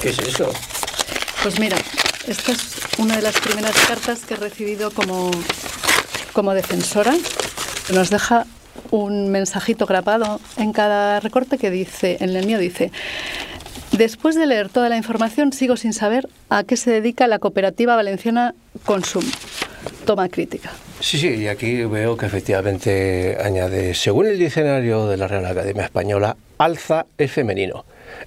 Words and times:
¿Qué 0.00 0.10
es 0.10 0.18
eso? 0.18 0.50
Pues 1.42 1.60
mira, 1.60 1.76
esta 2.26 2.52
es 2.52 2.76
una 2.98 3.16
de 3.16 3.22
las 3.22 3.38
primeras 3.38 3.74
cartas 3.86 4.24
que 4.24 4.34
he 4.34 4.36
recibido 4.36 4.90
como, 4.90 5.30
como 6.32 6.54
defensora. 6.54 7.14
Nos 7.92 8.08
deja 8.08 8.46
un 8.90 9.30
mensajito 9.30 9.84
grabado 9.84 10.40
en 10.56 10.72
cada 10.72 11.20
recorte 11.20 11.58
que 11.58 11.70
dice, 11.70 12.16
en 12.20 12.34
el 12.34 12.46
mío 12.46 12.58
dice, 12.58 12.90
después 13.92 14.36
de 14.36 14.46
leer 14.46 14.70
toda 14.70 14.88
la 14.88 14.96
información 14.96 15.52
sigo 15.52 15.76
sin 15.76 15.92
saber 15.92 16.28
a 16.48 16.64
qué 16.64 16.76
se 16.76 16.90
dedica 16.90 17.26
la 17.26 17.38
cooperativa 17.38 17.94
valenciana 17.94 18.54
Consum. 18.86 19.24
Toma 20.06 20.28
crítica. 20.28 20.70
Sí, 21.00 21.18
sí, 21.18 21.28
y 21.28 21.48
aquí 21.48 21.84
veo 21.84 22.16
que 22.16 22.26
efectivamente 22.26 23.36
añade, 23.42 23.94
según 23.94 24.26
el 24.26 24.38
diccionario 24.38 25.06
de 25.06 25.16
la 25.16 25.28
Real 25.28 25.46
Academia 25.46 25.84
Española, 25.84 26.36
alza 26.58 27.06
es 27.16 27.30
femenino. 27.30 27.84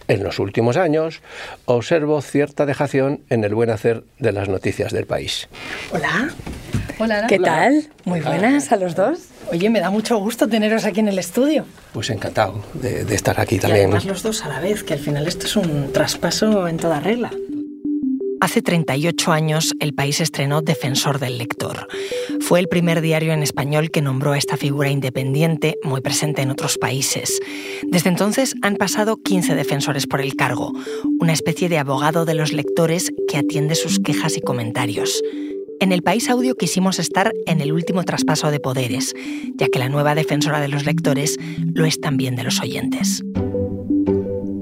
En 0.08 0.24
los 0.24 0.40
últimos 0.40 0.78
años 0.78 1.22
observo 1.66 2.22
cierta 2.22 2.66
dejación 2.66 3.22
en 3.30 3.44
el 3.44 3.56
buen 3.56 3.70
hacer 3.70 4.04
de 4.20 4.32
las 4.32 4.50
noticias 4.50 4.92
del 4.92 5.06
país. 5.06 5.48
Hola. 5.92 6.30
Hola, 7.00 7.26
¿Qué 7.28 7.40
tal? 7.40 7.88
Muy 8.06 8.20
buenas 8.22 8.72
a 8.72 8.76
los 8.76 8.96
dos. 8.96 9.20
Oye, 9.52 9.70
me 9.70 9.80
da 9.80 9.90
mucho 9.90 10.18
gusto 10.18 10.48
teneros 10.48 10.86
aquí 10.86 11.00
en 11.00 11.08
el 11.08 11.18
estudio. 11.20 11.66
Pues 11.92 12.10
encantado 12.12 12.64
de, 12.74 13.04
de 13.04 13.16
estar 13.16 13.40
aquí 13.40 13.56
Y 13.56 13.60
también. 13.60 13.86
además 13.86 14.06
los 14.06 14.22
dos 14.24 14.44
a 14.46 14.50
la 14.50 14.60
vez, 14.60 14.84
que 14.84 14.94
al 14.94 15.00
final 15.00 15.28
esto 15.28 15.48
es 15.48 15.56
un 15.56 15.92
traspaso 15.92 16.68
en 16.68 16.78
toda 16.78 17.00
regla. 17.00 17.32
Hace 18.44 18.62
38 18.62 19.32
años 19.32 19.74
el 19.80 19.94
país 19.94 20.20
estrenó 20.20 20.62
Defensor 20.62 21.18
del 21.18 21.38
Lector. 21.38 21.88
Fue 22.42 22.60
el 22.60 22.68
primer 22.68 23.00
diario 23.00 23.32
en 23.32 23.42
español 23.42 23.90
que 23.90 24.02
nombró 24.02 24.34
a 24.34 24.38
esta 24.38 24.58
figura 24.58 24.90
independiente, 24.90 25.78
muy 25.82 26.02
presente 26.02 26.42
en 26.42 26.52
otros 26.52 26.78
países. 26.78 27.40
Desde 27.88 28.10
entonces 28.10 28.56
han 28.62 28.76
pasado 28.76 29.16
15 29.16 29.56
defensores 29.56 30.08
por 30.08 30.20
el 30.20 30.36
cargo, 30.36 30.74
una 31.22 31.32
especie 31.32 31.70
de 31.70 31.78
abogado 31.78 32.26
de 32.26 32.34
los 32.34 32.52
lectores 32.52 33.14
que 33.30 33.38
atiende 33.38 33.76
sus 33.76 34.02
quejas 34.02 34.36
y 34.36 34.42
comentarios. 34.42 35.24
En 35.80 35.94
el 35.94 36.02
País 36.02 36.30
Audio 36.30 36.56
quisimos 36.56 37.00
estar 37.00 37.32
en 37.46 37.62
el 37.62 37.72
último 37.72 38.04
traspaso 38.04 38.52
de 38.52 38.60
poderes, 38.60 39.14
ya 39.56 39.70
que 39.70 39.80
la 39.80 39.88
nueva 39.88 40.16
defensora 40.16 40.60
de 40.60 40.68
los 40.68 40.86
lectores 40.86 41.38
lo 41.74 41.86
es 41.86 42.02
también 42.02 42.36
de 42.36 42.44
los 42.44 42.60
oyentes. 42.60 43.24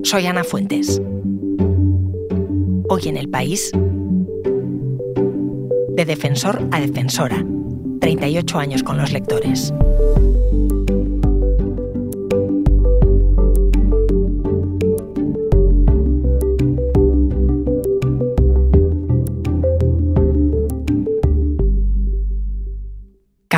Soy 0.03 0.27
Ana 0.27 0.43
Fuentes. 0.43 1.01
Hoy 2.93 3.07
en 3.07 3.15
el 3.15 3.29
país, 3.29 3.71
de 5.91 6.05
defensor 6.05 6.67
a 6.71 6.81
defensora, 6.81 7.41
38 8.01 8.59
años 8.59 8.83
con 8.83 8.97
los 8.97 9.13
lectores. 9.13 9.73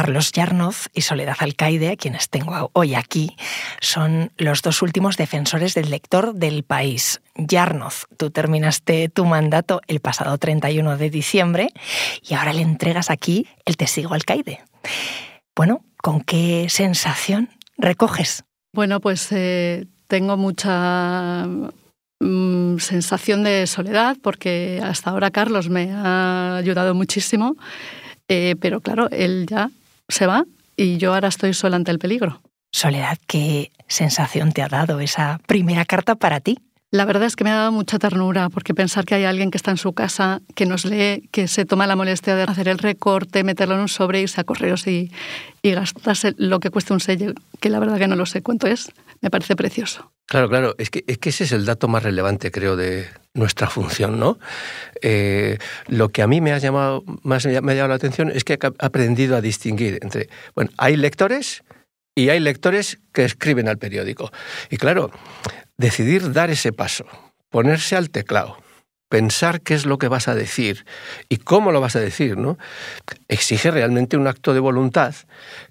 Carlos 0.04 0.34
Yarnoz 0.34 0.90
y 0.94 1.00
Soledad 1.00 1.38
Alcaide, 1.40 1.96
quienes 1.96 2.28
tengo 2.28 2.70
hoy 2.74 2.94
aquí, 2.94 3.38
son 3.80 4.34
los 4.36 4.62
dos 4.62 4.82
últimos 4.82 5.16
defensores 5.16 5.76
del 5.76 5.92
lector 5.92 6.34
del 6.34 6.64
país. 6.64 7.22
Yarnoz, 7.38 8.08
tú 8.18 8.30
terminaste 8.30 9.08
tu 9.08 9.24
mandato 9.24 9.80
el 9.88 10.02
pasado 10.02 10.38
31 10.38 10.98
de 10.98 11.10
diciembre 11.10 11.70
y 12.22 12.34
ahora 12.34 12.52
le 12.52 12.64
entregas 12.64 13.10
aquí 13.10 13.48
el 13.64 13.78
testigo 13.78 14.14
Alcaide. 14.14 14.60
Bueno, 15.56 15.86
¿con 16.02 16.20
qué 16.20 16.68
sensación 16.68 17.48
recoges? 17.78 18.44
Bueno, 18.74 19.00
pues 19.00 19.30
eh, 19.32 19.86
tengo 20.10 20.36
mucha 20.36 21.48
mm, 22.20 22.78
sensación 22.80 23.44
de 23.46 23.68
soledad 23.68 24.18
porque 24.22 24.82
hasta 24.84 25.12
ahora 25.12 25.32
Carlos 25.32 25.70
me 25.70 25.94
ha 25.94 26.58
ayudado 26.58 26.94
muchísimo, 26.94 27.56
eh, 28.28 28.58
pero 28.60 28.82
claro, 28.82 29.10
él 29.10 29.46
ya 29.50 29.70
se 30.14 30.28
va 30.28 30.46
y 30.76 30.98
yo 30.98 31.14
ahora 31.14 31.28
estoy 31.28 31.54
sola 31.54 31.76
ante 31.76 31.92
el 31.92 32.00
peligro. 32.00 32.42
Soledad, 32.72 33.18
¿qué 33.28 33.72
sensación 33.88 34.52
te 34.52 34.62
ha 34.62 34.68
dado 34.68 35.00
esa 35.00 35.40
primera 35.46 35.86
carta 35.86 36.16
para 36.16 36.40
ti? 36.40 36.58
La 36.90 37.06
verdad 37.06 37.24
es 37.24 37.36
que 37.36 37.44
me 37.44 37.50
ha 37.50 37.56
dado 37.56 37.72
mucha 37.72 37.98
ternura, 37.98 38.50
porque 38.50 38.76
pensar 38.76 39.04
que 39.04 39.16
hay 39.16 39.24
alguien 39.24 39.50
que 39.50 39.58
está 39.58 39.72
en 39.72 39.78
su 39.78 39.94
casa, 39.94 40.42
que 40.54 40.68
nos 40.68 40.86
lee, 40.86 41.28
que 41.32 41.48
se 41.48 41.66
toma 41.66 41.88
la 41.88 41.96
molestia 41.96 42.36
de 42.36 42.44
hacer 42.44 42.68
el 42.68 42.78
recorte, 42.78 43.44
meterlo 43.44 43.74
en 43.74 43.82
un 43.82 43.88
sobre, 43.88 44.22
irse 44.22 44.42
a 44.42 44.44
correos 44.44 44.86
y, 44.86 45.12
y 45.64 45.72
gastarse 45.72 46.36
lo 46.38 46.60
que 46.60 46.70
cuesta 46.70 46.94
un 46.94 47.00
sello, 47.00 47.34
que 47.60 47.70
la 47.70 47.80
verdad 47.80 47.98
que 47.98 48.08
no 48.08 48.16
lo 48.16 48.28
sé 48.28 48.44
cuánto 48.44 48.68
es, 48.68 48.92
me 49.24 49.32
parece 49.32 49.56
precioso. 49.56 50.12
Claro, 50.26 50.50
claro, 50.50 50.76
es 50.78 50.90
que, 50.90 51.06
es 51.08 51.18
que 51.18 51.30
ese 51.30 51.46
es 51.46 51.54
el 51.54 51.66
dato 51.66 51.88
más 51.88 52.04
relevante, 52.04 52.52
creo, 52.52 52.76
de 52.76 53.08
nuestra 53.34 53.70
función, 53.70 54.20
¿no? 54.20 54.38
Eh, 55.02 55.58
lo 55.88 56.10
que 56.10 56.22
a 56.22 56.28
mí 56.28 56.42
me 56.42 56.52
ha 56.52 56.58
llamado, 56.58 57.06
más 57.24 57.46
me 57.46 57.52
ha 57.52 57.62
llamado 57.62 57.88
la 57.88 57.96
atención 57.96 58.30
es 58.30 58.44
que 58.44 58.54
he 58.54 58.60
aprendido 58.80 59.38
a 59.38 59.42
distinguir 59.42 59.98
entre, 60.02 60.28
bueno, 60.56 60.72
hay 60.78 60.98
lectores 60.98 61.64
y 62.14 62.30
hay 62.30 62.42
lectores 62.42 63.00
que 63.14 63.24
escriben 63.24 63.70
al 63.70 63.78
periódico. 63.78 64.30
Y 64.70 64.76
claro, 64.76 65.10
decidir 65.78 66.34
dar 66.34 66.50
ese 66.50 66.74
paso, 66.74 67.06
ponerse 67.50 67.96
al 67.96 68.10
teclado, 68.10 68.58
pensar 69.14 69.62
qué 69.62 69.76
es 69.76 69.86
lo 69.86 70.00
que 70.00 70.08
vas 70.08 70.28
a 70.28 70.34
decir 70.34 70.88
y 71.30 71.38
cómo 71.38 71.72
lo 71.72 71.80
vas 71.80 71.96
a 71.96 72.00
decir, 72.00 72.36
¿no? 72.36 72.58
Exige 73.28 73.70
realmente 73.70 74.18
un 74.18 74.26
acto 74.26 74.56
de 74.56 74.60
voluntad 74.60 75.14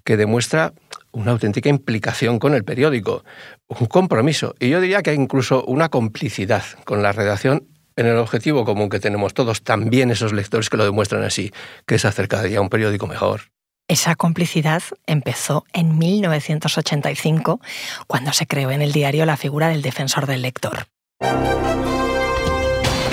que 0.05 0.15
demuestra 0.15 0.71
una 1.11 1.31
auténtica 1.31 1.67
implicación 1.67 2.39
con 2.39 2.53
el 2.53 2.63
periódico, 2.63 3.25
un 3.67 3.87
compromiso 3.87 4.55
y 4.61 4.69
yo 4.69 4.79
diría 4.79 5.01
que 5.01 5.13
incluso 5.13 5.65
una 5.65 5.89
complicidad 5.89 6.63
con 6.85 7.03
la 7.03 7.11
redacción 7.11 7.67
en 7.97 8.05
el 8.05 8.15
objetivo 8.15 8.63
común 8.63 8.87
que 8.87 9.01
tenemos 9.01 9.33
todos, 9.33 9.61
también 9.61 10.09
esos 10.09 10.31
lectores 10.31 10.69
que 10.69 10.77
lo 10.77 10.85
demuestran 10.85 11.25
así, 11.25 11.51
que 11.85 11.95
es 11.95 12.05
hacer 12.05 12.29
cada 12.29 12.43
día 12.43 12.61
un 12.61 12.69
periódico 12.69 13.07
mejor. 13.07 13.51
Esa 13.89 14.15
complicidad 14.15 14.83
empezó 15.05 15.65
en 15.73 15.97
1985, 15.97 17.59
cuando 18.07 18.31
se 18.31 18.47
creó 18.47 18.71
en 18.71 18.81
el 18.81 18.93
diario 18.93 19.25
la 19.25 19.35
figura 19.35 19.67
del 19.67 19.81
defensor 19.81 20.27
del 20.27 20.43
lector. 20.43 20.87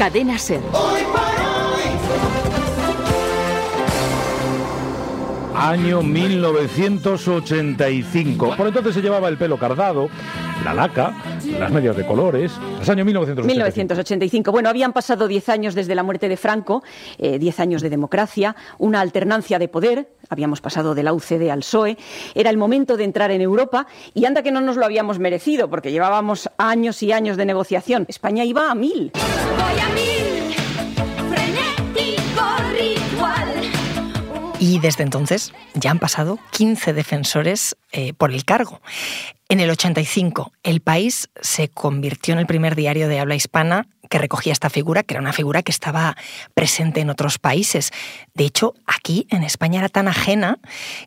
Cadena 0.01 0.39
Ser. 0.39 0.63
Año 5.61 6.03
1985. 6.03 8.57
Por 8.57 8.67
entonces 8.67 8.95
se 8.95 9.03
llevaba 9.03 9.29
el 9.29 9.37
pelo 9.37 9.59
cardado, 9.59 10.09
la 10.65 10.73
laca, 10.73 11.15
las 11.59 11.71
medias 11.71 11.95
de 11.97 12.07
colores. 12.07 12.53
Es 12.81 12.89
año 12.89 13.05
1985. 13.05 13.47
1985. 13.47 14.53
Bueno, 14.53 14.71
habían 14.71 14.95
pasado 14.95 15.29
10 15.29 15.51
años 15.51 15.75
desde 15.75 15.95
la 15.95 16.03
muerte 16.03 16.31
de 16.31 16.39
Franco, 16.39 16.83
eh, 17.19 17.39
10 17.39 17.61
años 17.61 17.83
de 17.83 17.91
democracia, 17.91 18.57
una 18.79 19.03
alternancia 19.03 19.59
de 19.59 19.69
poder. 19.69 20.09
Habíamos 20.31 20.63
pasado 20.63 20.95
de 20.95 21.03
la 21.03 21.13
UCD 21.13 21.51
al 21.51 21.59
PSOE. 21.59 21.99
Era 22.35 22.49
el 22.49 22.57
momento 22.57 22.97
de 22.97 23.05
entrar 23.05 23.31
en 23.31 23.43
Europa 23.43 23.87
y 24.15 24.25
anda 24.25 24.43
que 24.43 24.53
no 24.53 24.63
nos 24.63 24.79
lo 24.79 24.87
habíamos 24.87 25.19
merecido 25.19 25.69
porque 25.69 25.93
llevábamos 25.93 26.49
años 26.57 27.03
y 27.03 27.13
años 27.13 27.37
de 27.37 27.45
negociación. 27.45 28.07
España 28.09 28.45
iba 28.45 28.71
a 28.71 28.75
mil. 28.75 29.13
Voy 29.13 29.79
a 29.79 29.91
mil, 29.95 30.20
Y 34.61 34.79
desde 34.79 35.03
entonces 35.03 35.55
ya 35.73 35.91
han 35.91 35.99
pasado 35.99 36.39
15 36.51 36.93
defensores 36.93 37.77
eh, 37.93 38.13
por 38.13 38.31
el 38.31 38.45
cargo. 38.45 38.83
En 39.49 39.59
el 39.59 39.71
85, 39.71 40.53
El 40.63 40.83
País 40.83 41.31
se 41.41 41.69
convirtió 41.69 42.35
en 42.35 42.41
el 42.41 42.47
primer 42.47 42.77
diario 42.77 43.09
de 43.09 43.19
habla 43.19 43.35
hispana 43.35 43.89
que 44.11 44.19
recogía 44.19 44.53
esta 44.53 44.69
figura, 44.69 45.03
que 45.03 45.15
era 45.15 45.23
una 45.23 45.33
figura 45.33 45.63
que 45.63 45.73
estaba 45.73 46.15
presente 46.53 47.01
en 47.01 47.09
otros 47.09 47.39
países. 47.39 47.91
De 48.35 48.45
hecho, 48.45 48.75
aquí 48.87 49.27
en 49.31 49.45
España 49.45 49.79
era 49.79 49.89
tan 49.89 50.09
ajena 50.09 50.59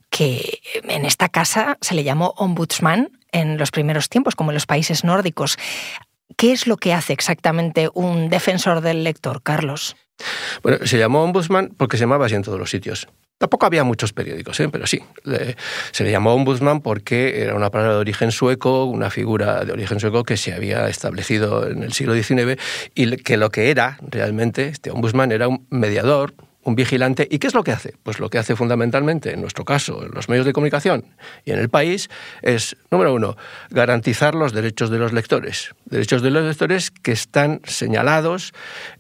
que 0.10 0.62
en 0.88 1.06
esta 1.06 1.30
casa 1.30 1.78
se 1.80 1.94
le 1.94 2.04
llamó 2.04 2.34
ombudsman 2.38 3.12
en 3.32 3.60
los 3.60 3.70
primeros 3.70 4.10
tiempos, 4.10 4.36
como 4.36 4.50
en 4.50 4.56
los 4.56 4.66
países 4.66 5.04
nórdicos. 5.04 5.58
¿Qué 6.38 6.54
es 6.54 6.66
lo 6.66 6.78
que 6.78 6.94
hace 6.94 7.14
exactamente 7.14 7.90
un 7.94 8.30
defensor 8.30 8.82
del 8.82 9.04
lector, 9.04 9.44
Carlos? 9.44 9.96
Bueno, 10.64 10.86
se 10.88 10.98
llamó 10.98 11.24
ombudsman 11.24 11.76
porque 11.78 11.98
se 11.98 12.04
llamaba 12.04 12.26
así 12.26 12.34
en 12.34 12.42
todos 12.42 12.58
los 12.58 12.72
sitios. 12.72 13.08
Tampoco 13.38 13.66
había 13.66 13.84
muchos 13.84 14.14
periódicos, 14.14 14.60
¿eh? 14.60 14.70
pero 14.70 14.88
sí. 14.88 15.02
Se 15.92 16.04
le 16.04 16.12
llamó 16.12 16.34
ombudsman 16.34 16.82
porque 16.82 17.42
era 17.42 17.56
una 17.56 17.70
palabra 17.72 17.96
de 17.96 18.00
origen 18.00 18.32
sueco, 18.32 18.86
una 18.86 19.10
figura 19.10 19.66
de 19.66 19.74
origen 19.74 20.00
sueco 20.00 20.24
que 20.24 20.38
se 20.38 20.54
había 20.54 20.88
establecido 20.88 21.70
en 21.70 21.84
el 21.84 21.94
siglo 21.94 22.14
XIX 22.14 22.62
y 22.96 23.18
que 23.18 23.38
lo 23.38 23.50
que 23.50 23.70
era 23.70 23.98
realmente, 24.02 24.68
este 24.68 24.92
ombudsman 24.92 25.32
era 25.32 25.48
un 25.48 25.68
mediador, 25.70 26.34
un 26.64 26.76
vigilante. 26.76 27.28
¿Y 27.30 27.40
qué 27.40 27.48
es 27.48 27.54
lo 27.54 27.64
que 27.64 27.72
hace? 27.72 27.94
Pues 28.04 28.20
lo 28.20 28.30
que 28.30 28.38
hace 28.38 28.56
fundamentalmente, 28.56 29.34
en 29.34 29.42
nuestro 29.42 29.66
caso, 29.66 30.04
en 30.04 30.12
los 30.12 30.30
medios 30.30 30.46
de 30.46 30.54
comunicación 30.54 31.06
y 31.46 31.52
en 31.52 31.60
el 31.60 31.70
país, 31.70 32.10
es, 32.42 32.76
número 32.90 33.14
uno, 33.14 33.36
garantizar 33.70 34.36
los 34.36 34.54
derechos 34.54 34.90
de 34.90 34.98
los 34.98 35.14
lectores. 35.14 35.74
Derechos 35.86 36.22
de 36.22 36.32
los 36.32 36.46
lectores 36.46 36.92
que 36.92 37.12
están 37.12 37.62
señalados 37.66 38.54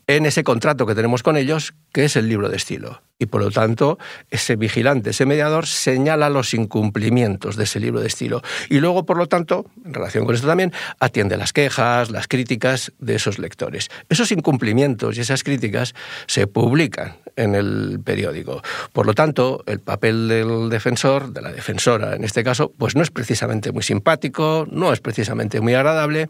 en 0.08 0.26
ese 0.26 0.44
contrato 0.44 0.86
que 0.86 0.96
tenemos 0.96 1.24
con 1.24 1.38
ellos, 1.38 1.74
que 1.92 2.06
es 2.06 2.16
el 2.16 2.28
libro 2.28 2.50
de 2.50 2.58
estilo. 2.58 3.02
Y 3.20 3.28
por 3.28 3.42
lo 3.42 3.52
tanto, 3.52 3.98
ese 4.32 4.56
vigilante, 4.56 5.12
ese 5.12 5.26
mediador, 5.26 5.66
señala 5.66 6.30
los 6.30 6.54
incumplimientos 6.54 7.56
de 7.56 7.64
ese 7.64 7.80
libro 7.80 8.02
de 8.02 8.08
estilo. 8.08 8.42
Y 8.70 8.80
luego, 8.80 9.06
por 9.06 9.18
lo 9.18 9.28
tanto, 9.28 9.66
en 9.86 9.94
relación 9.94 10.26
con 10.26 10.36
esto 10.36 10.48
también, 10.48 10.74
atiende 11.00 11.38
las 11.38 11.54
quejas, 11.54 12.12
las 12.12 12.28
críticas 12.28 12.92
de 13.00 13.16
esos 13.16 13.40
lectores. 13.40 13.90
Esos 14.10 14.32
incumplimientos 14.32 15.18
y 15.18 15.22
esas 15.22 15.44
críticas 15.44 15.94
se 16.28 16.48
publican 16.48 17.16
en 17.36 17.56
el 17.56 18.00
periódico. 18.04 18.62
Por 18.92 19.06
lo 19.06 19.14
tanto, 19.14 19.64
el 19.68 19.80
papel 19.80 20.28
del 20.28 20.70
defensor, 20.70 21.32
de 21.32 21.42
la 21.42 21.52
defensora 21.52 22.16
en 22.16 22.24
este 22.24 22.44
caso, 22.44 22.72
pues 22.78 22.96
no 22.96 23.04
es 23.04 23.12
precisamente 23.12 23.72
muy 23.72 23.84
simpático, 23.84 24.68
no 24.70 24.92
es 24.94 25.00
precisamente 25.00 25.62
muy 25.62 25.74
agradable 25.74 26.28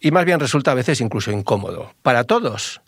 y 0.00 0.10
más 0.10 0.24
bien 0.24 0.40
resulta 0.40 0.72
a 0.72 0.74
veces 0.74 1.00
incluso 1.00 1.32
incómodo. 1.32 1.92
Para 2.02 2.24
todos, 2.24 2.80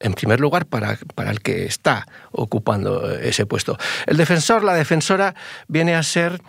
en 0.00 0.14
primer 0.14 0.40
lugar, 0.40 0.66
para, 0.66 0.98
el 1.30 1.40
que 1.40 1.64
está 1.64 2.06
ocupando 2.32 3.10
ese 3.10 3.46
puesto. 3.46 3.78
El 4.06 4.16
defensor, 4.16 4.62
la 4.64 4.74
defensora, 4.74 5.34
viene 5.68 5.94
a 5.94 6.02
ser 6.02 6.40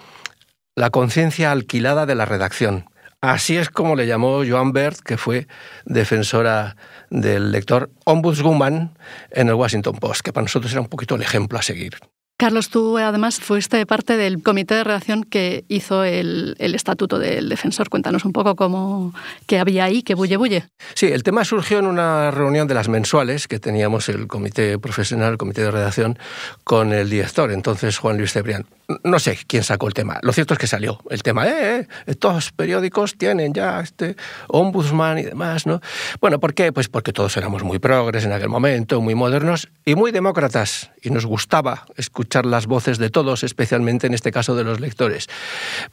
la 0.76 0.90
conciencia 0.90 1.52
alquilada 1.52 2.06
de 2.06 2.16
la 2.16 2.26
redacción. 2.26 2.90
Así 3.20 3.58
es 3.58 3.70
como 3.70 3.96
le 3.96 4.06
llamó 4.06 4.44
Joan 4.48 4.74
Bert, 4.74 5.00
que 5.00 5.18
fue 5.18 5.48
defensora 5.86 6.76
del 7.10 7.52
lector 7.52 7.90
Ombudswoman 8.06 8.96
en 9.32 9.48
el 9.48 9.56
Washington 9.56 9.96
Post, 9.96 10.22
que 10.22 10.34
para 10.34 10.44
nosotros 10.44 10.72
era 10.72 10.82
un 10.82 10.88
poquito 10.88 11.16
el 11.16 11.24
ejemplo 11.24 11.58
a 11.58 11.64
seguir. 11.64 11.98
Carlos, 12.38 12.70
tú 12.70 13.00
además 13.00 13.40
fuiste 13.40 13.84
parte 13.88 14.16
del 14.16 14.44
comité 14.44 14.76
de 14.76 14.84
redacción 14.84 15.24
que 15.24 15.66
hizo 15.70 16.04
el, 16.04 16.56
el, 16.60 16.76
estatuto 16.76 17.18
del 17.18 17.50
defensor. 17.50 17.90
Cuéntanos 17.90 18.26
un 18.26 18.32
poco 18.32 18.56
cómo 18.56 19.12
qué 19.48 19.58
había 19.58 19.86
ahí, 19.86 20.04
qué 20.04 20.14
bulle 20.14 20.38
bulle. 20.38 20.66
Sí, 20.94 21.08
el 21.08 21.24
tema 21.24 21.44
surgió 21.44 21.80
en 21.80 21.88
una 21.88 22.30
reunión 22.30 22.68
de 22.68 22.76
las 22.76 22.90
mensuales 22.90 23.48
que 23.48 23.60
teníamos 23.60 24.08
el 24.10 24.28
comité 24.28 24.78
profesional, 24.78 25.32
el 25.32 25.38
comité 25.40 25.64
de 25.64 25.72
redacción, 25.72 26.20
con 26.64 26.94
el 26.94 27.10
director, 27.10 27.52
entonces 27.52 27.98
Juan 27.98 28.18
Luis 28.18 28.34
Cebrián. 28.34 28.66
No 29.04 29.20
sé 29.20 29.38
quién 29.48 29.64
sacó 29.64 29.88
el 29.88 29.94
tema. 29.94 30.18
Lo 30.22 30.32
cierto 30.32 30.54
es 30.54 30.60
que 30.60 30.68
salió 30.68 31.02
el 31.10 31.22
tema. 31.22 31.46
Eh, 31.46 31.80
eh, 31.80 31.88
estos 32.06 32.54
periódicos 32.54 33.18
tienen 33.18 33.54
ya 33.54 33.82
este 33.82 34.16
ombudsman 34.48 35.18
y 35.18 35.24
demás, 35.24 35.66
¿no? 35.66 35.82
Bueno, 36.22 36.40
¿por 36.40 36.54
qué? 36.54 36.72
Pues 36.72 36.88
porque 36.88 37.12
todos 37.12 37.36
éramos 37.36 37.64
muy 37.64 37.80
progres 37.80 38.24
en 38.24 38.32
aquel 38.32 38.48
momento, 38.48 39.02
muy 39.02 39.14
modernos 39.14 39.68
y 39.84 39.96
muy 39.96 40.14
demócratas. 40.14 40.92
Y 41.02 41.10
nos 41.10 41.26
gustaba 41.26 41.86
escuchar 41.98 42.46
las 42.46 42.66
voces 42.66 42.98
de 42.98 43.10
todos, 43.10 43.44
especialmente 43.44 44.08
en 44.08 44.14
este 44.14 44.32
caso 44.32 44.56
de 44.56 44.64
los 44.64 44.80
lectores. 44.80 45.28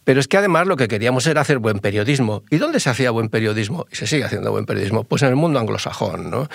Pero 0.05 0.21
es 0.21 0.29
que 0.29 0.37
además 0.37 0.69
lo 0.69 0.77
que 0.77 0.87
queríamos 0.87 1.27
era 1.27 1.41
hacer 1.41 1.59
buen 1.59 1.81
periodismo. 1.81 2.45
¿Y 2.49 2.59
dónde 2.59 2.79
se 2.79 2.91
hacía 2.91 3.11
buen 3.11 3.29
periodismo? 3.29 3.87
Y 3.91 3.97
se 3.97 4.07
sigue 4.07 4.23
haciendo 4.23 4.53
buen 4.53 4.67
periodismo. 4.67 5.03
Pues 5.03 5.23
en 5.23 5.31
el 5.31 5.37
mundo 5.37 5.59
anglosajón, 5.59 6.31
¿no? 6.31 6.49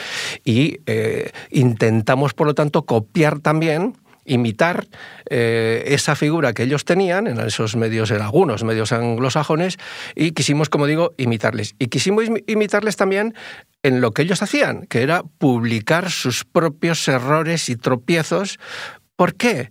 Y 0.46 0.80
eh, 0.86 1.32
intentamos, 1.50 2.34
por 2.34 2.48
lo 2.48 2.54
tanto, 2.56 2.84
copiar 2.84 3.40
también 3.40 3.98
imitar 4.25 4.88
eh, 5.30 5.83
esa 5.88 6.16
figura 6.16 6.54
que 6.54 6.63
ellos 6.63 6.86
tenían 6.86 7.27
en 7.27 7.39
esos 7.39 7.75
medios, 7.75 8.12
en 8.12 8.21
algunos 8.21 8.63
medios 8.63 8.92
anglosajones, 8.92 9.77
y 10.16 10.31
quisimos, 10.31 10.69
como 10.69 10.86
digo, 10.86 11.13
imitarles. 11.18 11.75
Y 11.80 11.88
quisimos 11.88 12.25
imitarles 12.48 12.95
también 12.95 13.33
en 13.83 14.01
lo 14.01 14.12
que 14.12 14.24
ellos 14.24 14.42
hacían, 14.42 14.86
que 14.88 15.01
era 15.01 15.24
publicar 15.24 16.12
sus 16.12 16.45
propios 16.45 17.07
errores 17.07 17.69
y 17.69 17.75
tropiezos. 17.75 18.60
¿Por 19.16 19.36
qué? 19.36 19.69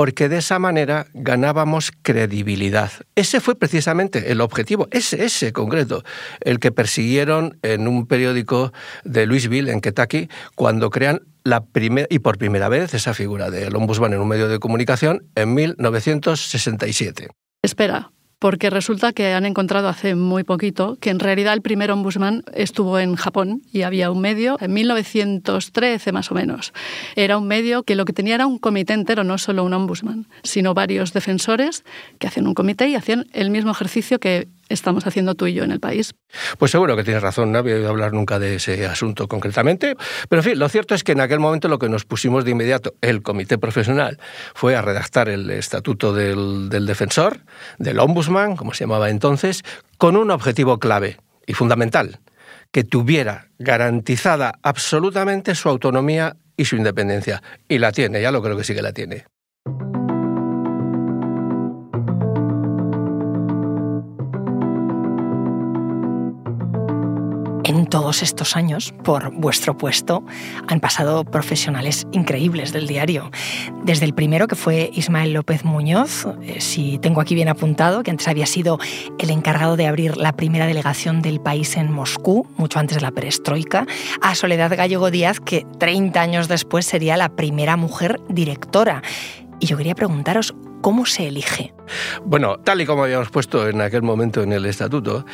porque 0.00 0.30
de 0.30 0.38
esa 0.38 0.58
manera 0.58 1.08
ganábamos 1.12 1.92
credibilidad. 2.00 2.90
Ese 3.16 3.40
fue 3.40 3.54
precisamente 3.54 4.32
el 4.32 4.40
objetivo, 4.40 4.88
ese, 4.92 5.24
ese 5.24 5.52
concreto, 5.52 6.04
el 6.40 6.58
que 6.58 6.72
persiguieron 6.72 7.58
en 7.60 7.86
un 7.86 8.06
periódico 8.06 8.72
de 9.04 9.26
Louisville, 9.26 9.70
en 9.70 9.82
Kentucky, 9.82 10.30
cuando 10.54 10.88
crean 10.88 11.20
la 11.44 11.64
primera 11.64 12.06
y 12.10 12.20
por 12.20 12.38
primera 12.38 12.68
vez 12.68 12.94
esa 12.94 13.14
figura 13.14 13.50
del 13.50 13.74
ombudsman 13.74 14.12
en 14.12 14.20
un 14.20 14.28
medio 14.28 14.48
de 14.48 14.58
comunicación 14.58 15.24
en 15.34 15.54
1967. 15.54 17.28
Espera, 17.62 18.10
porque 18.40 18.70
resulta 18.70 19.12
que 19.12 19.34
han 19.34 19.44
encontrado 19.44 19.88
hace 19.88 20.14
muy 20.14 20.44
poquito 20.44 20.96
que 20.98 21.10
en 21.10 21.20
realidad 21.20 21.52
el 21.52 21.60
primer 21.60 21.90
ombudsman 21.92 22.42
estuvo 22.54 22.98
en 22.98 23.14
Japón 23.14 23.62
y 23.70 23.82
había 23.82 24.10
un 24.10 24.22
medio 24.22 24.56
en 24.60 24.72
1913 24.72 26.10
más 26.10 26.30
o 26.32 26.34
menos. 26.34 26.72
Era 27.16 27.36
un 27.36 27.46
medio 27.46 27.82
que 27.82 27.94
lo 27.94 28.06
que 28.06 28.14
tenía 28.14 28.36
era 28.36 28.46
un 28.46 28.58
comité 28.58 28.94
entero, 28.94 29.24
no 29.24 29.36
solo 29.36 29.62
un 29.62 29.74
ombudsman, 29.74 30.26
sino 30.42 30.72
varios 30.72 31.12
defensores 31.12 31.84
que 32.18 32.28
hacían 32.28 32.46
un 32.46 32.54
comité 32.54 32.88
y 32.88 32.94
hacían 32.94 33.26
el 33.34 33.50
mismo 33.50 33.72
ejercicio 33.72 34.18
que 34.18 34.48
estamos 34.70 35.06
haciendo 35.06 35.34
tú 35.34 35.46
y 35.46 35.52
yo 35.52 35.64
en 35.64 35.72
el 35.72 35.80
país. 35.80 36.14
Pues 36.58 36.70
seguro 36.70 36.96
que 36.96 37.04
tienes 37.04 37.22
razón, 37.22 37.52
no 37.52 37.58
había 37.58 37.74
oído 37.74 37.90
hablar 37.90 38.12
nunca 38.12 38.38
de 38.38 38.54
ese 38.54 38.86
asunto 38.86 39.28
concretamente, 39.28 39.96
pero 40.28 40.40
en 40.40 40.44
fin, 40.44 40.58
lo 40.58 40.68
cierto 40.68 40.94
es 40.94 41.04
que 41.04 41.12
en 41.12 41.20
aquel 41.20 41.40
momento 41.40 41.68
lo 41.68 41.78
que 41.78 41.88
nos 41.88 42.04
pusimos 42.04 42.44
de 42.44 42.52
inmediato, 42.52 42.94
el 43.02 43.22
comité 43.22 43.58
profesional, 43.58 44.18
fue 44.54 44.76
a 44.76 44.82
redactar 44.82 45.28
el 45.28 45.50
estatuto 45.50 46.14
del, 46.14 46.68
del 46.70 46.86
defensor, 46.86 47.40
del 47.78 47.98
ombudsman, 47.98 48.56
como 48.56 48.72
se 48.72 48.84
llamaba 48.84 49.10
entonces, 49.10 49.62
con 49.98 50.16
un 50.16 50.30
objetivo 50.30 50.78
clave 50.78 51.18
y 51.46 51.54
fundamental, 51.54 52.20
que 52.72 52.84
tuviera 52.84 53.48
garantizada 53.58 54.54
absolutamente 54.62 55.54
su 55.54 55.68
autonomía 55.68 56.36
y 56.56 56.64
su 56.64 56.76
independencia. 56.76 57.42
Y 57.68 57.78
la 57.78 57.92
tiene, 57.92 58.22
ya 58.22 58.30
lo 58.30 58.42
creo 58.42 58.56
que 58.56 58.64
sí 58.64 58.74
que 58.74 58.82
la 58.82 58.92
tiene. 58.92 59.24
Todos 67.90 68.22
estos 68.22 68.56
años, 68.56 68.94
por 69.04 69.32
vuestro 69.32 69.76
puesto, 69.76 70.24
han 70.68 70.80
pasado 70.80 71.24
profesionales 71.24 72.06
increíbles 72.12 72.72
del 72.72 72.86
diario. 72.86 73.30
Desde 73.82 74.06
el 74.06 74.14
primero, 74.14 74.46
que 74.46 74.54
fue 74.54 74.90
Ismael 74.94 75.32
López 75.32 75.64
Muñoz, 75.64 76.26
eh, 76.42 76.60
si 76.60 76.98
tengo 76.98 77.20
aquí 77.20 77.34
bien 77.34 77.48
apuntado, 77.48 78.02
que 78.02 78.10
antes 78.10 78.28
había 78.28 78.46
sido 78.46 78.78
el 79.18 79.30
encargado 79.30 79.76
de 79.76 79.86
abrir 79.86 80.16
la 80.16 80.32
primera 80.32 80.66
delegación 80.66 81.20
del 81.20 81.40
país 81.40 81.76
en 81.76 81.90
Moscú, 81.90 82.46
mucho 82.56 82.78
antes 82.78 82.96
de 82.96 83.02
la 83.02 83.10
perestroika, 83.10 83.86
a 84.22 84.34
Soledad 84.34 84.74
Gallego 84.76 85.10
Díaz, 85.10 85.40
que 85.40 85.66
30 85.78 86.20
años 86.20 86.48
después 86.48 86.86
sería 86.86 87.16
la 87.16 87.30
primera 87.30 87.76
mujer 87.76 88.20
directora. 88.28 89.02
Y 89.58 89.66
yo 89.66 89.76
quería 89.76 89.94
preguntaros, 89.94 90.54
¿Cómo 90.80 91.04
se 91.04 91.28
elige? 91.28 91.74
Bueno, 92.24 92.58
tal 92.58 92.80
y 92.80 92.86
como 92.86 93.04
habíamos 93.04 93.30
puesto 93.30 93.68
en 93.68 93.82
aquel 93.82 94.02
momento 94.02 94.42
en 94.42 94.52
el 94.52 94.64
estatuto, 94.64 95.26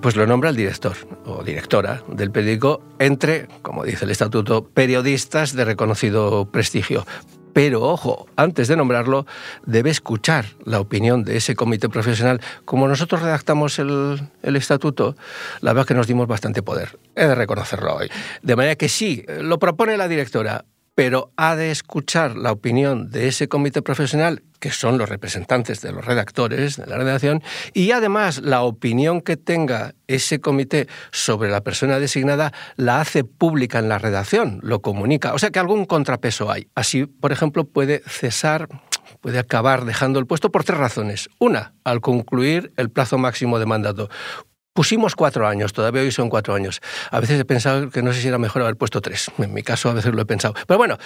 pues 0.00 0.14
lo 0.14 0.26
nombra 0.26 0.50
el 0.50 0.56
director 0.56 0.96
o 1.24 1.42
directora 1.42 2.02
del 2.06 2.30
periódico 2.30 2.82
entre, 3.00 3.48
como 3.62 3.84
dice 3.84 4.04
el 4.04 4.12
estatuto, 4.12 4.64
periodistas 4.68 5.54
de 5.54 5.64
reconocido 5.64 6.50
prestigio. 6.50 7.04
Pero 7.52 7.82
ojo, 7.82 8.26
antes 8.36 8.68
de 8.68 8.76
nombrarlo, 8.76 9.26
debe 9.66 9.90
escuchar 9.90 10.46
la 10.64 10.80
opinión 10.80 11.24
de 11.24 11.36
ese 11.36 11.54
comité 11.54 11.88
profesional. 11.88 12.40
Como 12.64 12.88
nosotros 12.88 13.22
redactamos 13.22 13.78
el, 13.78 14.20
estatuto, 14.42 15.16
la 15.60 15.72
verdad 15.72 15.82
es 15.82 15.88
que 15.88 15.94
nos 15.94 16.06
dimos 16.06 16.28
bastante 16.28 16.62
poder. 16.62 16.98
He 17.14 17.26
de 17.26 17.34
reconocerlo 17.34 17.96
hoy. 17.96 18.08
De 18.42 18.56
manera 18.56 18.76
que 18.76 18.88
sí, 18.88 19.24
lo 19.40 19.58
propone 19.58 19.96
la 19.96 20.08
directora, 20.08 20.64
pero 20.94 21.32
ha 21.36 21.56
de 21.56 21.70
escuchar 21.70 22.36
la 22.36 22.52
opinión 22.52 23.10
de 23.10 23.28
ese 23.28 23.48
comité 23.48 23.82
profesional, 23.82 24.42
que 24.60 24.70
son 24.70 24.98
los 24.98 25.08
representantes 25.08 25.80
de 25.80 25.92
los 25.92 26.04
redactores 26.04 26.76
de 26.76 26.86
la 26.86 26.98
redacción, 26.98 27.42
y 27.72 27.92
además 27.92 28.40
la 28.42 28.62
opinión 28.62 29.20
que 29.20 29.36
tenga 29.36 29.94
ese 30.06 30.40
comité 30.40 30.86
sobre 31.10 31.50
la 31.50 31.62
persona 31.62 31.98
designada 31.98 32.52
la 32.76 33.00
hace 33.00 33.24
pública 33.24 33.78
en 33.78 33.88
la 33.88 33.98
redacción, 33.98 34.60
lo 34.62 34.82
comunica. 34.82 35.34
O 35.34 35.38
sea 35.38 35.50
que 35.50 35.58
algún 35.58 35.86
contrapeso 35.86 36.50
hay. 36.50 36.68
Así, 36.74 37.06
por 37.06 37.32
ejemplo, 37.32 37.64
puede 37.64 38.02
cesar 38.06 38.68
puede 39.20 39.38
acabar 39.38 39.84
dejando 39.84 40.18
el 40.18 40.26
puesto 40.26 40.50
por 40.50 40.64
tres 40.64 40.78
razones. 40.78 41.28
Una, 41.38 41.74
al 41.84 42.00
concluir 42.00 42.72
el 42.76 42.90
plazo 42.90 43.18
máximo 43.18 43.58
de 43.58 43.66
mandato. 43.66 44.08
Pusimos 44.72 45.14
cuatro 45.14 45.46
años, 45.46 45.72
todavía 45.72 46.02
hoy 46.02 46.12
son 46.12 46.30
cuatro 46.30 46.54
años. 46.54 46.80
A 47.10 47.20
veces 47.20 47.38
he 47.38 47.44
pensado 47.44 47.90
que 47.90 48.02
no 48.02 48.12
sé 48.12 48.22
si 48.22 48.28
era 48.28 48.38
mejor 48.38 48.62
haber 48.62 48.76
puesto 48.76 49.00
tres. 49.00 49.30
En 49.38 49.52
mi 49.52 49.62
caso 49.62 49.90
a 49.90 49.94
veces 49.94 50.14
lo 50.14 50.22
he 50.22 50.26
pensado. 50.26 50.54
Pero 50.66 50.78
bueno, 50.78 50.96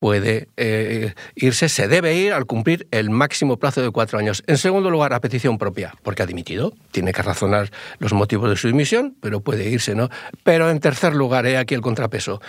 puede 0.00 0.48
eh, 0.56 1.14
irse, 1.36 1.68
se 1.68 1.88
debe 1.88 2.14
ir 2.14 2.32
al 2.32 2.46
cumplir 2.46 2.88
el 2.90 3.10
máximo 3.10 3.58
plazo 3.58 3.80
de 3.80 3.90
cuatro 3.90 4.18
años. 4.18 4.42
En 4.46 4.58
segundo 4.58 4.90
lugar, 4.90 5.12
a 5.12 5.20
petición 5.20 5.56
propia, 5.56 5.94
porque 6.02 6.22
ha 6.22 6.26
dimitido. 6.26 6.72
Tiene 6.90 7.12
que 7.12 7.22
razonar 7.22 7.70
los 7.98 8.12
motivos 8.12 8.50
de 8.50 8.56
su 8.56 8.66
dimisión, 8.66 9.16
pero 9.20 9.40
puede 9.40 9.68
irse, 9.68 9.94
¿no? 9.94 10.08
Pero 10.42 10.68
en 10.70 10.80
tercer 10.80 11.14
lugar, 11.14 11.46
he 11.46 11.56
aquí 11.56 11.74
el 11.74 11.82
contrapeso 11.82 12.40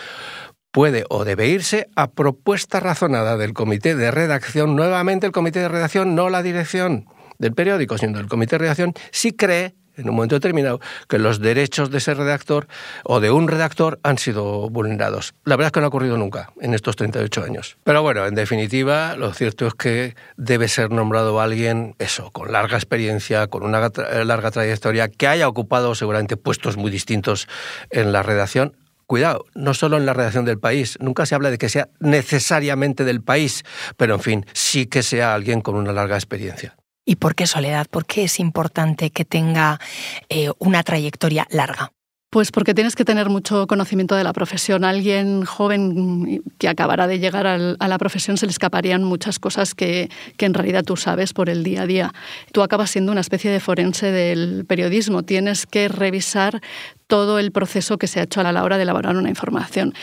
puede 0.72 1.06
o 1.10 1.26
debe 1.26 1.48
irse 1.48 1.90
a 1.96 2.12
propuesta 2.12 2.80
razonada 2.80 3.38
del 3.38 3.54
comité 3.54 3.96
de 3.96 4.12
redacción, 4.12 4.76
nuevamente 4.76 5.26
el 5.26 5.32
comité 5.32 5.60
de 5.62 5.70
redacción, 5.70 6.14
no 6.14 6.30
la 6.30 6.44
dirección 6.44 7.08
del 7.40 7.54
periódico, 7.54 7.98
sino 7.98 8.20
el 8.20 8.28
comité 8.28 8.56
de 8.56 8.60
redacción, 8.60 8.94
si 9.12 9.32
cree 9.32 9.74
en 9.98 10.10
un 10.10 10.16
momento 10.16 10.36
determinado 10.36 10.80
que 11.08 11.20
los 11.20 11.40
derechos 11.40 11.92
de 11.92 11.98
ese 11.98 12.14
redactor 12.14 12.68
o 13.04 13.20
de 13.20 13.32
un 13.32 13.48
redactor 13.48 14.00
han 14.04 14.18
sido 14.18 14.70
vulnerados. 14.70 15.34
La 15.44 15.56
verdad 15.56 15.68
es 15.68 15.72
que 15.74 15.80
no 15.80 15.88
ha 15.88 15.90
ocurrido 15.90 16.18
nunca 16.18 16.52
en 16.62 16.74
estos 16.74 16.96
38 16.96 17.44
años. 17.44 17.78
Pero 17.84 18.02
bueno, 18.02 18.26
en 18.26 18.36
definitiva, 18.36 19.16
lo 19.16 19.34
cierto 19.34 19.68
es 19.68 19.74
que 19.74 20.16
debe 20.38 20.68
ser 20.68 20.92
nombrado 20.92 21.42
alguien, 21.42 21.96
eso, 22.00 22.32
con 22.32 22.52
larga 22.52 22.78
experiencia, 22.78 23.48
con 23.48 23.64
una 23.64 23.92
larga 24.24 24.52
trayectoria, 24.52 25.10
que 25.10 25.28
haya 25.28 25.48
ocupado 25.48 25.96
seguramente 25.96 26.38
puestos 26.38 26.78
muy 26.78 26.92
distintos 26.92 27.48
en 27.90 28.12
la 28.12 28.24
redacción, 28.24 28.76
cuidado, 29.08 29.46
no 29.56 29.74
solo 29.74 29.98
en 29.98 30.06
la 30.06 30.14
redacción 30.14 30.46
del 30.46 30.60
país, 30.60 30.98
nunca 31.02 31.26
se 31.26 31.34
habla 31.34 31.50
de 31.50 31.58
que 31.58 31.70
sea 31.70 31.90
necesariamente 32.00 33.06
del 33.06 33.22
país, 33.22 33.64
pero 33.96 34.16
en 34.16 34.22
fin, 34.22 34.46
sí 34.54 34.86
que 34.86 35.02
sea 35.02 35.34
alguien 35.34 35.62
con 35.62 35.76
una 35.76 35.94
larga 35.94 36.16
experiencia. 36.16 36.77
¿Y 37.10 37.16
por 37.16 37.36
qué 37.36 37.48
Soledad? 37.48 37.88
¿Por 37.90 38.06
qué 38.06 38.26
es 38.26 38.38
importante 38.38 39.12
que 39.12 39.24
tenga 39.24 39.80
eh, 40.28 40.52
una 40.60 40.84
trayectoria 40.84 41.48
larga? 41.50 41.94
Pues 42.30 42.52
porque 42.52 42.74
tienes 42.74 42.98
que 42.98 43.06
tener 43.06 43.30
mucho 43.30 43.66
conocimiento 43.66 44.14
de 44.18 44.26
la 44.26 44.34
profesión. 44.34 44.84
Alguien 44.84 45.46
joven 45.46 46.44
que 46.58 46.68
acabará 46.68 47.08
de 47.08 47.20
llegar 47.20 47.48
a 47.48 47.88
la 47.88 47.98
profesión 47.98 48.36
se 48.36 48.46
le 48.46 48.50
escaparían 48.50 49.06
muchas 49.06 49.40
cosas 49.40 49.74
que 49.74 50.10
en 50.38 50.54
realidad 50.54 50.84
tú 50.84 50.98
sabes 50.98 51.32
por 51.32 51.50
el 51.50 51.64
día 51.64 51.84
a 51.84 51.88
día. 51.88 52.14
Tú 52.52 52.62
acabas 52.62 52.92
siendo 52.92 53.14
una 53.14 53.22
especie 53.22 53.50
de 53.50 53.62
forense 53.62 54.12
del 54.12 54.66
periodismo. 54.66 55.24
Tienes 55.24 55.66
que 55.66 55.88
revisar 55.88 56.60
todo 57.08 57.40
el 57.40 57.54
proceso 57.54 57.98
que 57.98 58.08
se 58.08 58.20
ha 58.20 58.24
hecho 58.24 58.42
a 58.42 58.52
la 58.52 58.66
hora 58.66 58.76
de 58.76 58.84
elaborar 58.84 59.16
una 59.16 59.30
información. 59.30 59.94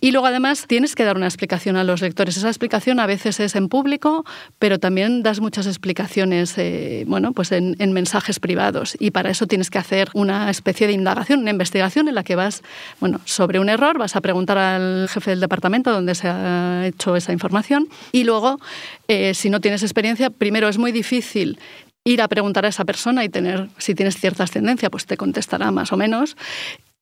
Y 0.00 0.12
luego 0.12 0.26
además 0.26 0.66
tienes 0.66 0.94
que 0.94 1.04
dar 1.04 1.16
una 1.16 1.26
explicación 1.26 1.76
a 1.76 1.84
los 1.84 2.00
lectores. 2.00 2.36
Esa 2.36 2.48
explicación 2.48 3.00
a 3.00 3.06
veces 3.06 3.38
es 3.40 3.54
en 3.54 3.68
público, 3.68 4.24
pero 4.58 4.78
también 4.78 5.22
das 5.22 5.40
muchas 5.40 5.66
explicaciones 5.66 6.56
eh, 6.56 7.04
bueno, 7.06 7.32
pues 7.32 7.52
en, 7.52 7.76
en 7.78 7.92
mensajes 7.92 8.40
privados. 8.40 8.96
Y 8.98 9.10
para 9.10 9.30
eso 9.30 9.46
tienes 9.46 9.70
que 9.70 9.78
hacer 9.78 10.08
una 10.14 10.50
especie 10.50 10.86
de 10.86 10.94
indagación, 10.94 11.40
una 11.40 11.50
investigación 11.50 12.08
en 12.08 12.14
la 12.14 12.24
que 12.24 12.36
vas 12.36 12.62
bueno, 12.98 13.20
sobre 13.24 13.58
un 13.58 13.68
error, 13.68 13.98
vas 13.98 14.16
a 14.16 14.20
preguntar 14.20 14.58
al 14.58 15.08
jefe 15.08 15.30
del 15.30 15.40
departamento 15.40 15.92
donde 15.92 16.14
se 16.14 16.28
ha 16.28 16.86
hecho 16.86 17.16
esa 17.16 17.32
información. 17.32 17.88
Y 18.12 18.24
luego, 18.24 18.58
eh, 19.08 19.34
si 19.34 19.50
no 19.50 19.60
tienes 19.60 19.82
experiencia, 19.82 20.30
primero 20.30 20.68
es 20.68 20.78
muy 20.78 20.92
difícil 20.92 21.58
ir 22.04 22.22
a 22.22 22.28
preguntar 22.28 22.64
a 22.64 22.68
esa 22.68 22.84
persona 22.84 23.24
y 23.24 23.28
tener, 23.28 23.68
si 23.78 23.94
tienes 23.94 24.16
cierta 24.16 24.44
ascendencia, 24.44 24.90
pues 24.90 25.06
te 25.06 25.16
contestará 25.16 25.70
más 25.70 25.92
o 25.92 25.96
menos. 25.96 26.36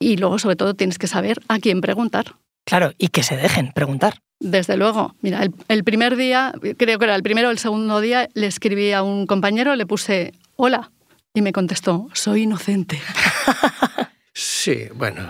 Y 0.01 0.17
luego, 0.17 0.39
sobre 0.39 0.57
todo, 0.57 0.75
tienes 0.75 0.99
que 0.99 1.07
saber 1.07 1.41
a 1.49 1.59
quién 1.59 1.81
preguntar. 1.81 2.35
Claro, 2.69 2.93
y 2.99 3.09
que 3.09 3.23
se 3.23 3.35
dejen 3.35 3.73
preguntar. 3.73 4.21
Desde 4.41 4.77
luego. 4.77 5.15
Mira, 5.23 5.43
el, 5.43 5.55
el 5.69 5.85
primer 5.85 6.17
día, 6.17 6.53
creo 6.77 6.99
que 6.99 7.05
era 7.07 7.15
el 7.15 7.23
primero 7.23 7.49
o 7.49 7.51
el 7.51 7.59
segundo 7.59 8.01
día, 8.03 8.29
le 8.35 8.47
escribí 8.47 8.93
a 8.93 9.03
un 9.03 9.27
compañero, 9.27 9.75
le 9.75 9.87
puse 9.87 10.35
hola 10.57 10.91
y 11.33 11.41
me 11.41 11.53
contestó, 11.53 12.09
soy 12.13 12.43
inocente. 12.43 13.01
Sí, 14.41 14.87
bueno, 14.95 15.29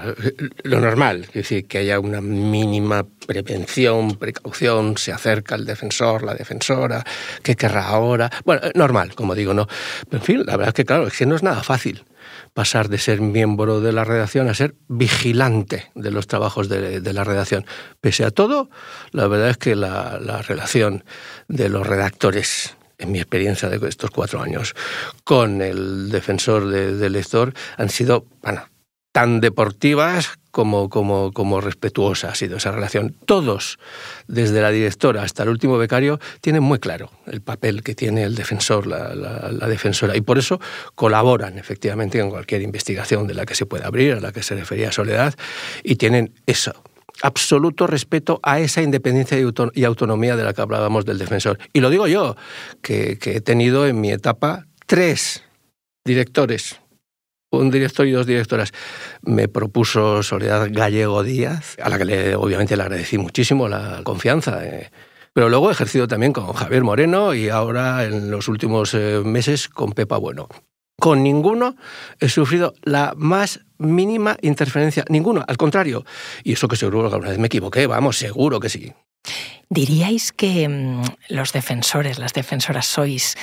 lo 0.65 0.81
normal, 0.81 1.25
es 1.29 1.33
decir, 1.33 1.67
que 1.67 1.79
haya 1.79 1.99
una 1.99 2.21
mínima 2.21 3.07
prevención, 3.27 4.17
precaución, 4.17 4.99
se 4.99 5.13
acerca 5.13 5.55
el 5.55 5.65
defensor, 5.65 6.23
la 6.25 6.35
defensora, 6.35 7.03
¿qué 7.43 7.57
querrá 7.57 7.87
ahora? 7.89 8.31
Bueno, 8.45 8.67
eh, 8.67 8.73
normal, 8.75 9.15
como 9.15 9.35
digo, 9.35 9.55
¿no? 9.55 9.67
Pero, 10.11 10.19
en 10.19 10.27
fin, 10.27 10.39
la 10.45 10.59
verdad 10.59 10.69
es 10.69 10.75
que, 10.75 10.85
claro, 10.85 11.07
es 11.07 11.17
que 11.17 11.25
no 11.25 11.37
es 11.37 11.43
nada 11.43 11.63
fácil 11.63 12.05
pasar 12.53 12.91
de 12.91 12.99
ser 12.99 13.23
miembro 13.23 13.81
de 13.81 13.93
la 13.93 14.05
redacción 14.05 14.47
a 14.51 14.53
ser 14.53 14.75
vigilante 14.89 15.91
de 15.95 16.11
los 16.11 16.27
trabajos 16.27 16.69
de, 16.69 17.01
de 17.01 17.13
la 17.15 17.25
redacción. 17.25 17.65
Pese 18.03 18.27
a 18.27 18.31
todo, 18.31 18.69
la 19.13 19.27
verdad 19.27 19.49
es 19.49 19.57
que 19.57 19.75
la, 19.75 20.19
la 20.21 20.43
relación 20.43 21.03
de 21.49 21.71
los 21.71 21.87
redactores 21.87 22.77
en 22.99 23.13
mi 23.13 23.21
experiencia 23.21 23.71
de 23.71 23.89
estos 23.89 24.11
cuatro 24.11 24.43
años, 24.43 24.75
con 25.25 25.63
el 25.63 26.11
defensor 26.11 26.69
de- 26.69 26.95
del 26.95 27.15
lector 27.15 27.55
han 27.79 27.89
sido, 27.89 28.27
bueno, 28.43 28.65
tan 29.13 29.41
deportivas 29.41 30.39
como, 30.51 30.89
como, 30.89 31.33
como 31.33 31.61
respetuosa 31.61 32.31
ha 32.31 32.35
sido 32.35 32.57
esa 32.57 32.73
relación. 32.73 33.15
Todos, 33.27 33.79
desde 34.27 34.61
la 34.61 34.71
directora 34.71 35.23
hasta 35.23 35.45
el 35.45 35.51
último 35.51 35.79
becario, 35.79 36.19
tienen 36.41 36.63
muy 36.63 36.79
claro 36.79 37.11
el 37.27 37.41
papel 37.41 37.83
que 37.83 37.95
tiene 37.95 38.25
el 38.25 38.35
defensor, 38.35 38.87
la, 38.87 39.69
defensora, 39.69 40.17
y 40.17 40.21
por 40.21 40.39
eso 40.39 40.61
colaboran 40.95 41.59
efectivamente 41.59 42.19
en 42.19 42.31
cualquier 42.31 42.63
investigación 42.63 43.27
de 43.27 43.35
la 43.35 43.47
que 43.47 43.55
se 43.55 43.67
pueda 43.67 43.87
abrir, 43.87 44.15
a 44.15 44.21
la 44.21 44.33
que 44.33 44.43
se 44.43 44.55
refería 44.57 44.91
Soledad, 44.91 45.35
y 45.85 45.97
tienen 45.97 46.33
eso, 46.47 46.73
absoluto 47.23 47.87
respeto 47.87 48.41
a 48.43 48.59
esa 48.59 48.83
independencia 48.83 49.39
y 49.39 49.43
auto- 49.43 49.73
y 49.75 49.85
autonomía 49.85 50.37
de 50.37 50.45
la 50.45 50.55
que 50.55 50.63
hablábamos 50.63 51.05
del 51.05 51.19
defensor. 51.19 51.59
Y 51.73 51.81
lo 51.81 51.91
digo 51.91 52.09
yo, 52.09 52.37
que 52.83 53.19
he 53.23 53.41
tenido 53.41 53.87
en 53.87 54.01
mi 54.01 54.11
etapa 54.11 54.67
tres 54.87 55.45
directores 56.05 56.81
un 57.51 57.71
director 57.71 58.07
y 58.07 58.13
dos 58.13 58.27
directoras. 58.27 58.73
Me 59.23 59.49
propuso 59.49 60.23
Soledad 60.23 60.69
Gallego 60.71 61.23
Díaz, 61.23 61.77
a 61.83 61.89
la 61.89 61.99
que 61.99 62.05
le, 62.05 62.37
obviamente 62.37 62.77
le 62.77 62.83
agradecí 62.83 63.19
muchísimo 63.19 63.69
la 63.69 64.03
confianza. 64.05 64.65
eh. 64.65 64.91
Pero 65.33 65.49
luego 65.49 65.69
he 65.69 65.73
ejercido 65.73 66.09
también 66.09 66.33
con 66.33 66.53
Javier 66.53 66.83
Moreno 66.83 67.35
y 67.35 67.49
ahora 67.49 68.05
en 68.05 68.31
los 68.31 68.49
últimos 68.49 68.95
eh, 68.95 69.23
meses 69.25 69.69
con 69.69 69.93
Pepa 69.93 70.19
Bueno. 70.19 70.49
Con 71.01 71.23
ninguno 71.23 71.77
he 72.19 72.29
sufrido 72.29 72.75
la 72.83 73.15
más 73.17 73.61
mínima 73.79 74.37
interferencia, 74.43 75.05
ninguno, 75.09 75.45
al 75.47 75.57
contrario. 75.57 76.05
Y 76.43 76.55
eso 76.55 76.67
que 76.67 76.75
seguro 76.75 77.09
que 77.09 77.15
alguna 77.15 77.31
vez 77.31 77.39
me 77.39 77.47
equivoqué, 77.47 77.87
vamos, 77.87 78.19
seguro 78.19 78.59
que 78.59 78.69
sí. 78.69 78.93
¿Diríais 79.71 80.33
que 80.33 80.69
mm, 80.69 81.03
los 81.29 81.53
defensores, 81.53 82.19
las 82.19 82.33
defensoras 82.33 82.87
sois 82.87 83.37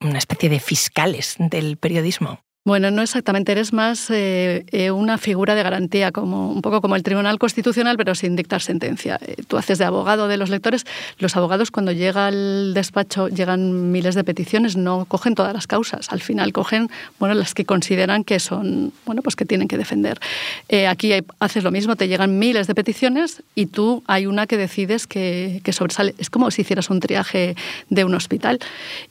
una 0.00 0.18
especie 0.18 0.48
de 0.48 0.58
fiscales 0.58 1.36
del 1.38 1.76
periodismo? 1.76 2.40
Bueno, 2.66 2.90
no 2.90 3.00
exactamente, 3.00 3.52
eres 3.52 3.72
más 3.72 4.10
eh, 4.10 4.64
eh, 4.72 4.90
una 4.90 5.18
figura 5.18 5.54
de 5.54 5.62
garantía, 5.62 6.10
como 6.10 6.50
un 6.50 6.62
poco 6.62 6.80
como 6.80 6.96
el 6.96 7.04
Tribunal 7.04 7.38
Constitucional, 7.38 7.96
pero 7.96 8.16
sin 8.16 8.34
dictar 8.34 8.60
sentencia. 8.60 9.20
Eh, 9.24 9.36
tú 9.46 9.56
haces 9.56 9.78
de 9.78 9.84
abogado 9.84 10.26
de 10.26 10.36
los 10.36 10.50
lectores. 10.50 10.82
Los 11.20 11.36
abogados, 11.36 11.70
cuando 11.70 11.92
llega 11.92 12.26
al 12.26 12.74
despacho, 12.74 13.28
llegan 13.28 13.92
miles 13.92 14.16
de 14.16 14.24
peticiones, 14.24 14.76
no 14.76 15.04
cogen 15.04 15.36
todas 15.36 15.54
las 15.54 15.68
causas. 15.68 16.10
Al 16.10 16.20
final 16.20 16.52
cogen 16.52 16.90
bueno, 17.20 17.36
las 17.36 17.54
que 17.54 17.64
consideran 17.64 18.24
que 18.24 18.40
son, 18.40 18.92
bueno, 19.04 19.22
pues 19.22 19.36
que 19.36 19.44
tienen 19.44 19.68
que 19.68 19.78
defender. 19.78 20.18
Aquí 20.88 21.12
hay- 21.12 21.22
haces 21.38 21.62
lo 21.62 21.70
mismo, 21.70 21.94
te 21.94 22.08
llegan 22.08 22.36
miles 22.36 22.66
de 22.66 22.74
peticiones 22.74 23.44
y 23.54 23.66
tú 23.66 24.02
hay 24.08 24.26
una 24.26 24.48
que 24.48 24.56
decides 24.56 25.06
que, 25.06 25.60
que 25.62 25.72
sobresale. 25.72 26.16
Es 26.18 26.30
como 26.30 26.50
si 26.50 26.62
hicieras 26.62 26.90
un 26.90 26.98
triaje 26.98 27.54
de 27.90 28.04
un 28.04 28.12
hospital. 28.16 28.58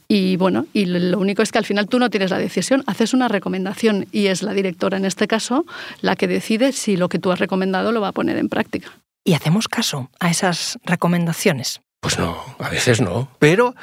Y 0.07 0.37
bueno, 0.37 0.67
y 0.73 0.85
lo 0.85 1.19
único 1.19 1.41
es 1.41 1.51
que 1.51 1.57
al 1.57 1.65
final 1.65 1.87
tú 1.87 1.99
no 1.99 2.09
tienes 2.09 2.31
la 2.31 2.37
decisión, 2.37 2.83
haces 2.85 3.13
una 3.13 3.27
recomendación 3.27 4.07
y 4.11 4.27
es 4.27 4.43
la 4.43 4.53
directora 4.53 4.97
en 4.97 5.05
este 5.05 5.27
caso 5.27 5.65
la 6.01 6.15
que 6.15 6.27
decide 6.27 6.71
si 6.71 6.95
lo 6.97 7.09
que 7.09 7.19
tú 7.19 7.31
has 7.31 7.39
recomendado 7.39 7.91
lo 7.91 8.01
va 8.01 8.09
a 8.09 8.13
poner 8.13 8.37
en 8.37 8.49
práctica. 8.49 8.91
¿Y 9.23 9.33
hacemos 9.33 9.67
caso 9.67 10.11
a 10.19 10.29
esas 10.29 10.77
recomendaciones? 10.85 11.81
Pues 12.05 12.19
no, 12.19 12.37
a 12.59 12.69
veces 12.69 13.01
no. 13.01 13.31
Pero 13.39 13.73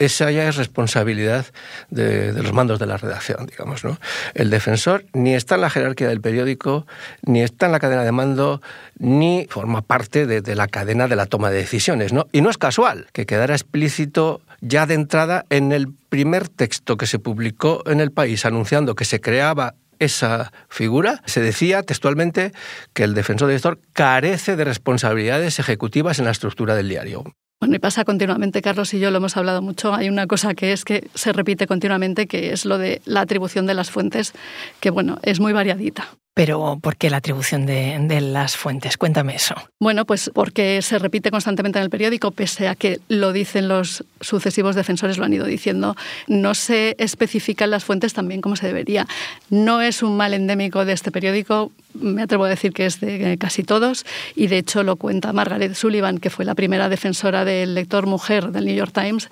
esa 0.00 0.32
ya 0.32 0.48
es 0.48 0.56
responsabilidad 0.56 1.46
de, 1.90 2.32
de 2.32 2.42
los 2.42 2.52
mandos 2.52 2.80
de 2.80 2.86
la 2.86 2.96
redacción, 2.96 3.46
digamos, 3.46 3.84
¿no? 3.84 4.00
El 4.34 4.50
defensor 4.50 5.04
ni 5.12 5.36
está 5.36 5.54
en 5.54 5.60
la 5.60 5.70
jerarquía 5.70 6.08
del 6.08 6.20
periódico, 6.20 6.88
ni 7.22 7.40
está 7.40 7.66
en 7.66 7.72
la 7.72 7.78
cadena 7.78 8.02
de 8.02 8.10
mando, 8.10 8.60
ni 8.98 9.46
forma 9.48 9.82
parte 9.82 10.26
de, 10.26 10.40
de 10.40 10.56
la 10.56 10.66
cadena 10.66 11.06
de 11.06 11.14
la 11.14 11.26
toma 11.26 11.50
de 11.50 11.58
decisiones, 11.58 12.12
¿no? 12.12 12.26
Y 12.32 12.40
no 12.40 12.50
es 12.50 12.58
casual 12.58 13.06
que 13.12 13.26
quedara 13.26 13.54
explícito 13.54 14.40
ya 14.60 14.86
de 14.86 14.94
entrada 14.94 15.44
en 15.50 15.72
el 15.72 15.92
primer 16.08 16.48
texto 16.48 16.96
que 16.96 17.06
se 17.06 17.18
publicó 17.18 17.82
en 17.86 18.00
el 18.00 18.12
país 18.12 18.44
anunciando 18.44 18.94
que 18.94 19.04
se 19.04 19.20
creaba 19.20 19.74
esa 19.98 20.52
figura, 20.68 21.22
se 21.26 21.40
decía 21.40 21.82
textualmente 21.82 22.52
que 22.92 23.04
el 23.04 23.14
defensor 23.14 23.48
director 23.48 23.80
carece 23.92 24.56
de 24.56 24.64
responsabilidades 24.64 25.58
ejecutivas 25.58 26.18
en 26.18 26.24
la 26.24 26.30
estructura 26.30 26.74
del 26.74 26.88
diario. 26.88 27.24
Bueno, 27.60 27.74
y 27.74 27.80
pasa 27.80 28.04
continuamente, 28.04 28.62
Carlos 28.62 28.94
y 28.94 29.00
yo 29.00 29.10
lo 29.10 29.16
hemos 29.16 29.36
hablado 29.36 29.62
mucho. 29.62 29.92
Hay 29.92 30.08
una 30.08 30.28
cosa 30.28 30.54
que 30.54 30.72
es 30.72 30.84
que 30.84 31.08
se 31.14 31.32
repite 31.32 31.66
continuamente, 31.66 32.28
que 32.28 32.52
es 32.52 32.64
lo 32.64 32.78
de 32.78 33.02
la 33.04 33.20
atribución 33.20 33.66
de 33.66 33.74
las 33.74 33.90
fuentes, 33.90 34.32
que 34.78 34.90
bueno, 34.90 35.18
es 35.22 35.40
muy 35.40 35.52
variadita. 35.52 36.08
Pero 36.38 36.78
¿por 36.80 36.96
qué 36.96 37.10
la 37.10 37.16
atribución 37.16 37.66
de, 37.66 38.20
las 38.20 38.56
fuentes? 38.56 38.96
Cuéntame 38.96 39.34
eso. 39.34 39.56
Bueno, 39.80 40.04
pues 40.04 40.30
porque 40.32 40.80
se 40.82 40.96
repite 41.00 41.32
constantemente 41.32 41.80
en 41.80 41.82
el 41.82 41.90
periódico, 41.90 42.30
pese 42.30 42.68
a 42.68 42.76
que 42.76 43.00
lo 43.08 43.32
dicen 43.32 43.66
los 43.66 44.04
sucesivos 44.20 44.76
defensores, 44.76 45.18
lo 45.18 45.24
han 45.24 45.32
ido 45.32 45.46
diciendo, 45.46 45.96
no 46.28 46.54
se 46.54 46.94
especifican 47.00 47.72
las 47.72 47.84
fuentes 47.84 48.14
también 48.14 48.40
como 48.40 48.54
se 48.54 48.68
debería. 48.68 49.08
No 49.50 49.82
es 49.82 50.00
un 50.04 50.16
mal 50.16 50.32
endémico 50.32 50.84
de 50.84 50.92
este 50.92 51.10
periódico, 51.10 51.72
me 51.94 52.22
atrevo 52.22 52.44
a 52.44 52.48
decir 52.48 52.72
que 52.72 52.86
es 52.86 53.00
de 53.00 53.36
casi 53.36 53.64
todos, 53.64 54.06
y 54.36 54.46
de 54.46 54.58
hecho 54.58 54.84
lo 54.84 54.94
cuenta 54.94 55.32
Margaret 55.32 55.74
Sullivan, 55.74 56.18
que 56.18 56.30
fue 56.30 56.44
la 56.44 56.54
primera 56.54 56.88
defensora 56.88 57.44
del 57.44 57.74
lector 57.74 58.06
mujer 58.06 58.52
del 58.52 58.66
New 58.66 58.76
York 58.76 58.92
Times, 58.94 59.28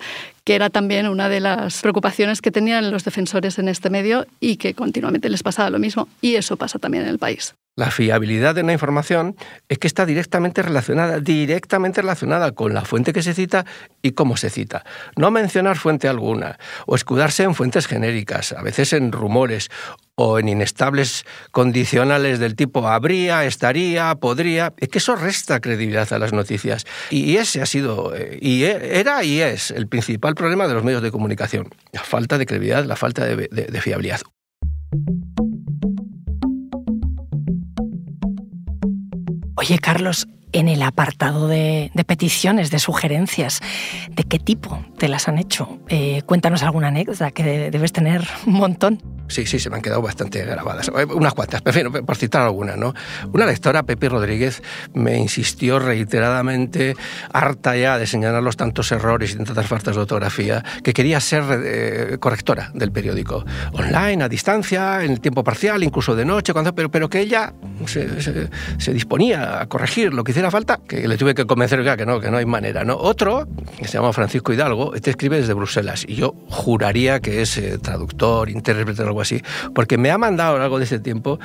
que 0.47 0.55
era 0.55 0.69
también 0.69 1.09
una 1.09 1.27
de 1.27 1.41
las 1.41 1.81
preocupaciones 1.81 2.41
que 2.41 2.51
tenían 2.51 2.89
los 2.89 3.03
defensores 3.03 3.59
en 3.59 3.67
este 3.67 3.89
medio 3.89 4.25
y 4.39 4.55
que 4.55 4.73
continuamente 4.73 5.29
les 5.29 5.43
pasaba 5.43 5.69
lo 5.69 5.77
mismo, 5.77 6.07
y 6.21 6.35
eso 6.35 6.55
pasa 6.55 6.79
también 6.79 7.03
en 7.03 7.09
el 7.09 7.19
país. 7.19 7.53
La 7.77 7.91
fiabilidad 7.91 8.55
de 8.55 8.61
una 8.61 8.73
información 8.73 9.35
es 9.69 9.77
que 9.77 9.85
está 9.85 10.07
directamente 10.07 10.63
relacionada, 10.63 11.19
directamente 11.19 12.01
relacionada 12.01 12.51
con 12.51 12.73
la 12.73 12.83
fuente 12.83 13.13
que 13.13 13.21
se 13.21 13.35
cita 13.35 13.65
y 14.01 14.13
cómo 14.13 14.35
se 14.35 14.49
cita. 14.49 14.83
No 15.15 15.29
mencionar 15.29 15.77
fuente 15.77 16.07
alguna 16.07 16.57
o 16.87 16.95
escudarse 16.95 17.43
en 17.43 17.53
fuentes 17.53 17.85
genéricas, 17.85 18.51
a 18.51 18.63
veces 18.63 18.93
en 18.93 19.11
rumores 19.11 19.69
o 20.15 20.39
en 20.39 20.49
inestables 20.49 21.23
condicionales 21.51 22.39
del 22.39 22.55
tipo 22.55 22.87
habría, 22.87 23.45
estaría, 23.45 24.15
podría, 24.15 24.73
es 24.77 24.89
que 24.89 24.97
eso 24.97 25.15
resta 25.15 25.59
credibilidad 25.59 26.11
a 26.11 26.17
las 26.17 26.33
noticias. 26.33 26.83
Y 27.11 27.37
ese 27.37 27.61
ha 27.61 27.67
sido, 27.67 28.15
eh, 28.15 28.39
y 28.41 28.63
e, 28.63 28.99
era 28.99 29.23
y 29.23 29.39
es 29.39 29.69
el 29.69 29.87
principal 29.87 30.33
problema 30.33 30.67
de 30.67 30.73
los 30.73 30.83
medios 30.83 31.03
de 31.03 31.11
comunicación, 31.11 31.69
la 31.91 32.01
falta 32.01 32.39
de 32.39 32.47
credibilidad, 32.47 32.85
la 32.85 32.95
falta 32.95 33.23
de, 33.23 33.35
de, 33.35 33.65
de 33.65 33.81
fiabilidad. 33.81 34.21
Oye, 39.59 39.79
Carlos, 39.79 40.27
en 40.51 40.67
el 40.69 40.81
apartado 40.81 41.47
de, 41.47 41.91
de, 41.93 42.03
peticiones, 42.03 42.71
de 42.71 42.79
sugerencias, 42.79 43.59
¿de 44.09 44.23
qué 44.23 44.39
tipo 44.39 44.83
te 44.97 45.07
las 45.07 45.27
han 45.27 45.37
hecho? 45.37 45.79
Eh, 45.89 46.21
cuéntanos 46.25 46.63
alguna 46.63 46.87
anécdota 46.87 47.31
que 47.31 47.69
debes 47.71 47.91
tener 47.91 48.27
un 48.45 48.53
montón. 48.53 49.01
Sí, 49.29 49.45
sí, 49.45 49.59
se 49.59 49.69
me 49.69 49.75
han 49.75 49.81
quedado 49.81 50.01
bastante 50.01 50.43
grabadas. 50.45 50.87
Eh, 50.87 51.05
unas 51.05 51.33
cuantas, 51.33 51.61
pero 51.61 51.91
por 51.91 52.15
citar 52.15 52.43
alguna, 52.43 52.75
¿no? 52.77 52.93
Una 53.33 53.45
lectora, 53.45 53.83
Pepe 53.83 54.09
Rodríguez, 54.09 54.63
me 54.93 55.17
insistió 55.17 55.79
reiteradamente, 55.79 56.95
harta 57.33 57.75
ya 57.75 57.97
de 57.97 58.07
señalar 58.07 58.41
los 58.41 58.55
tantos 58.55 58.91
errores 58.91 59.33
y 59.33 59.35
tantas 59.37 59.67
faltas 59.67 59.95
de 59.95 60.01
ortografía, 60.01 60.63
que 60.81 60.93
quería 60.93 61.19
ser 61.19 61.43
eh, 61.51 62.17
correctora 62.19 62.71
del 62.73 62.91
periódico. 62.91 63.43
Online, 63.73 64.23
a 64.23 64.29
distancia, 64.29 65.03
en 65.03 65.17
tiempo 65.17 65.43
parcial, 65.43 65.83
incluso 65.83 66.15
de 66.15 66.23
noche, 66.23 66.53
cuando, 66.53 66.73
pero, 66.73 66.89
pero 66.89 67.09
que 67.09 67.19
ella 67.19 67.53
se, 67.85 68.21
se, 68.21 68.49
se, 68.77 68.93
disponía 68.93 69.61
a 69.61 69.67
corregir 69.67 70.13
lo 70.13 70.23
que 70.23 70.33
hiciera 70.37 70.51
falta, 70.51 70.79
que 70.87 71.07
le 71.07 71.17
tuve 71.17 71.33
que 71.33 71.45
convencer 71.45 71.83
que 71.97 72.05
no, 72.05 72.19
que 72.19 72.29
no 72.29 72.37
hay 72.37 72.45
manera, 72.45 72.83
¿no? 72.85 72.95
Otro, 72.95 73.47
que 73.79 73.87
se 73.87 73.93
llama 73.93 74.13
Francisco 74.13 74.53
Hidalgo, 74.53 74.93
este 74.93 75.09
escribe 75.09 75.37
desde 75.37 75.53
Bruselas, 75.53 76.05
y 76.07 76.13
yo 76.13 76.35
juraría 76.47 77.19
que 77.19 77.41
es 77.41 77.57
eh, 77.57 77.79
traductor, 77.79 78.47
intérprete, 78.47 79.01
algo 79.01 79.21
así, 79.21 79.41
porque 79.73 79.97
me 79.97 80.11
ha 80.11 80.17
mandado 80.19 80.51
a 80.51 80.53
lo 80.53 80.59
largo 80.59 80.77
de 80.77 80.85
ese 80.85 80.99
tiempo 80.99 81.39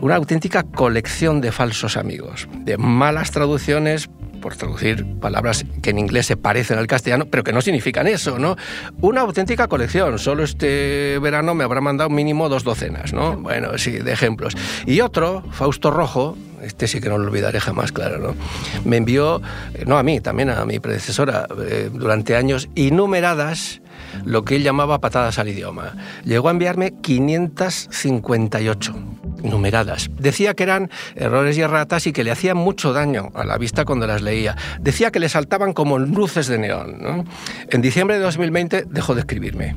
una 0.00 0.16
auténtica 0.16 0.62
colección 0.62 1.42
de 1.42 1.52
falsos 1.52 1.98
amigos, 1.98 2.48
de 2.64 2.78
malas 2.78 3.32
traducciones 3.32 4.08
por 4.40 4.56
traducir 4.56 5.04
palabras 5.20 5.64
que 5.82 5.90
en 5.90 5.98
inglés 5.98 6.26
se 6.26 6.36
parecen 6.36 6.78
al 6.78 6.86
castellano, 6.86 7.26
pero 7.30 7.44
que 7.44 7.52
no 7.52 7.60
significan 7.60 8.06
eso, 8.06 8.38
¿no? 8.38 8.56
Una 9.00 9.22
auténtica 9.22 9.68
colección. 9.68 10.18
Solo 10.18 10.44
este 10.44 11.18
verano 11.20 11.54
me 11.54 11.64
habrá 11.64 11.80
mandado 11.80 12.10
mínimo 12.10 12.48
dos 12.48 12.64
docenas, 12.64 13.12
¿no? 13.12 13.36
Bueno, 13.36 13.78
sí, 13.78 13.92
de 13.92 14.12
ejemplos. 14.12 14.56
Y 14.86 15.00
otro, 15.00 15.42
Fausto 15.52 15.90
Rojo, 15.90 16.36
este 16.62 16.86
sí 16.86 17.00
que 17.00 17.08
no 17.08 17.18
lo 17.18 17.28
olvidaré 17.28 17.60
jamás, 17.60 17.92
claro, 17.92 18.18
¿no? 18.18 18.34
Me 18.84 18.96
envió, 18.96 19.40
no 19.86 19.98
a 19.98 20.02
mí, 20.02 20.20
también 20.20 20.50
a 20.50 20.64
mi 20.64 20.80
predecesora, 20.80 21.46
eh, 21.68 21.90
durante 21.92 22.34
años, 22.36 22.68
innumeradas 22.74 23.80
lo 24.24 24.44
que 24.44 24.56
él 24.56 24.62
llamaba 24.62 25.00
patadas 25.00 25.38
al 25.38 25.48
idioma. 25.48 25.94
Llegó 26.24 26.48
a 26.48 26.52
enviarme 26.52 26.94
558 27.00 29.17
numeradas. 29.42 30.10
Decía 30.18 30.54
que 30.54 30.62
eran 30.62 30.90
errores 31.14 31.56
y 31.56 31.62
erratas 31.62 32.06
y 32.06 32.12
que 32.12 32.24
le 32.24 32.30
hacían 32.30 32.56
mucho 32.56 32.92
daño 32.92 33.30
a 33.34 33.44
la 33.44 33.58
vista 33.58 33.84
cuando 33.84 34.06
las 34.06 34.22
leía. 34.22 34.56
Decía 34.80 35.10
que 35.10 35.20
le 35.20 35.28
saltaban 35.28 35.72
como 35.72 35.98
luces 35.98 36.46
de 36.46 36.58
neón. 36.58 37.26
En 37.70 37.82
diciembre 37.82 38.16
de 38.16 38.22
2020 38.22 38.84
dejó 38.88 39.14
de 39.14 39.20
escribirme. 39.20 39.76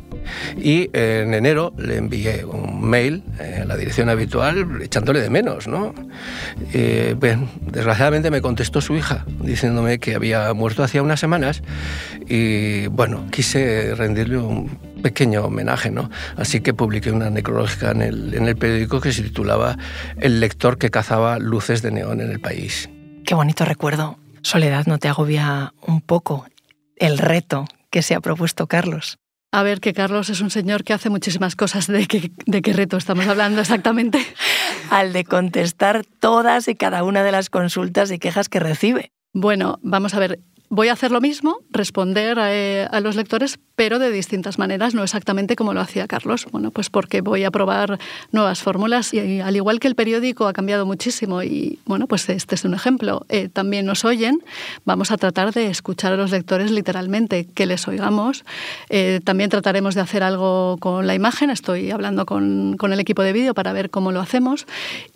Y 0.58 0.90
en 0.94 1.34
enero 1.34 1.74
le 1.78 1.98
envié 1.98 2.46
un 2.46 2.82
mail 2.82 3.24
a 3.62 3.66
la 3.66 3.78
dirección 3.78 4.10
habitual 4.10 4.82
echándole 4.82 5.22
de 5.22 5.30
menos. 5.30 5.68
¿no? 5.68 5.94
Eh, 6.74 7.16
bien, 7.20 7.50
desgraciadamente 7.72 8.32
me 8.32 8.42
contestó 8.42 8.82
su 8.82 8.96
hija 8.96 9.26
diciéndome 9.42 10.00
que 10.00 10.16
había 10.16 10.54
muerto 10.54 10.84
hacía 10.84 11.02
unas 11.02 11.20
semanas 11.20 11.62
y 12.28 12.88
bueno, 12.88 13.26
quise 13.32 13.96
rendirle 13.96 14.38
un 14.38 14.91
pequeño 15.02 15.46
homenaje, 15.46 15.92
¿no? 15.92 16.10
Así 16.38 16.62
que 16.62 16.74
publiqué 16.74 17.12
una 17.12 17.30
necrológica 17.30 17.92
en 17.92 18.02
el, 18.02 18.34
en 18.34 18.48
el 18.48 18.56
periódico 18.56 19.02
que 19.02 19.12
se 19.12 19.24
titulaba 19.24 19.78
El 20.18 20.40
lector 20.40 20.78
que 20.78 20.90
cazaba 20.90 21.40
luces 21.40 21.82
de 21.82 21.92
neón 21.92 22.22
en 22.22 22.32
el 22.32 22.40
país. 22.40 22.90
Qué 23.26 23.36
bonito 23.36 23.66
recuerdo. 23.66 24.18
Soledad, 24.42 24.86
¿no 24.88 24.98
te 24.98 25.08
agobia 25.08 25.74
un 25.86 26.02
poco 26.02 26.46
el 26.96 27.18
reto 27.18 27.66
que 27.90 28.02
se 28.02 28.16
ha 28.16 28.22
propuesto 28.22 28.68
Carlos? 28.68 29.20
A 29.54 29.64
ver, 29.64 29.82
que 29.82 29.94
Carlos 29.94 30.30
es 30.30 30.40
un 30.40 30.50
señor 30.50 30.86
que 30.86 30.94
hace 30.94 31.10
muchísimas 31.10 31.58
cosas. 31.58 31.88
¿De 31.88 32.08
qué, 32.08 32.32
de 32.46 32.62
qué 32.62 32.72
reto 32.72 32.96
estamos 32.96 33.28
hablando 33.28 33.60
exactamente? 33.60 34.26
Al 34.90 35.12
de 35.12 35.26
contestar 35.26 36.06
todas 36.06 36.70
y 36.70 36.76
cada 36.76 37.04
una 37.04 37.24
de 37.24 37.34
las 37.34 37.50
consultas 37.50 38.12
y 38.12 38.20
quejas 38.20 38.48
que 38.48 38.62
recibe. 38.62 39.12
Bueno, 39.34 39.80
vamos 39.84 40.14
a 40.14 40.20
ver. 40.20 40.40
Voy 40.74 40.88
a 40.88 40.94
hacer 40.94 41.12
lo 41.12 41.20
mismo, 41.20 41.58
responder 41.70 42.40
a, 42.40 42.56
eh, 42.56 42.88
a, 42.90 43.02
los 43.02 43.18
lectores, 43.18 43.60
pero 43.76 44.00
de 44.00 44.10
distintas 44.10 44.58
maneras, 44.58 44.96
no 44.96 45.04
exactamente 45.04 45.58
como 45.58 45.74
lo 45.74 45.82
hacía 45.82 46.08
Carlos. 46.08 46.48
Bueno, 46.50 46.72
pues 46.72 46.90
porque 46.90 47.20
voy 47.20 47.44
a 47.44 47.52
probar 47.52 48.00
nuevas 48.32 48.62
fórmulas 48.62 49.14
y 49.14 49.42
al 49.42 49.54
igual 49.58 49.82
que 49.82 49.90
el 49.90 49.96
periódico 49.96 50.48
ha 50.48 50.54
cambiado 50.54 50.86
muchísimo 50.86 51.44
y 51.44 51.80
bueno, 51.84 52.08
pues 52.08 52.30
este 52.30 52.56
es 52.56 52.64
un 52.64 52.74
ejemplo. 52.74 53.26
Eh, 53.28 53.50
también 53.50 53.86
nos 53.86 54.06
oyen, 54.06 54.40
vamos 54.86 55.12
a 55.12 55.18
tratar 55.18 55.52
de 55.52 55.68
escuchar 55.68 56.14
a 56.14 56.16
los 56.16 56.32
lectores 56.32 56.72
literalmente, 56.72 57.48
que 57.54 57.66
les 57.66 57.86
oigamos. 57.90 58.46
Eh, 58.88 59.20
también 59.26 59.50
trataremos 59.50 59.94
de 59.94 60.00
hacer 60.00 60.24
algo 60.24 60.78
con 60.80 61.06
la 61.06 61.16
imagen, 61.16 61.50
estoy 61.50 61.92
hablando 61.92 62.26
con, 62.26 62.78
con 62.78 62.94
el 62.94 63.02
equipo 63.02 63.24
de 63.24 63.34
vídeo 63.34 63.54
para 63.54 63.74
ver 63.74 63.90
cómo 63.90 64.14
lo 64.14 64.22
hacemos 64.22 64.66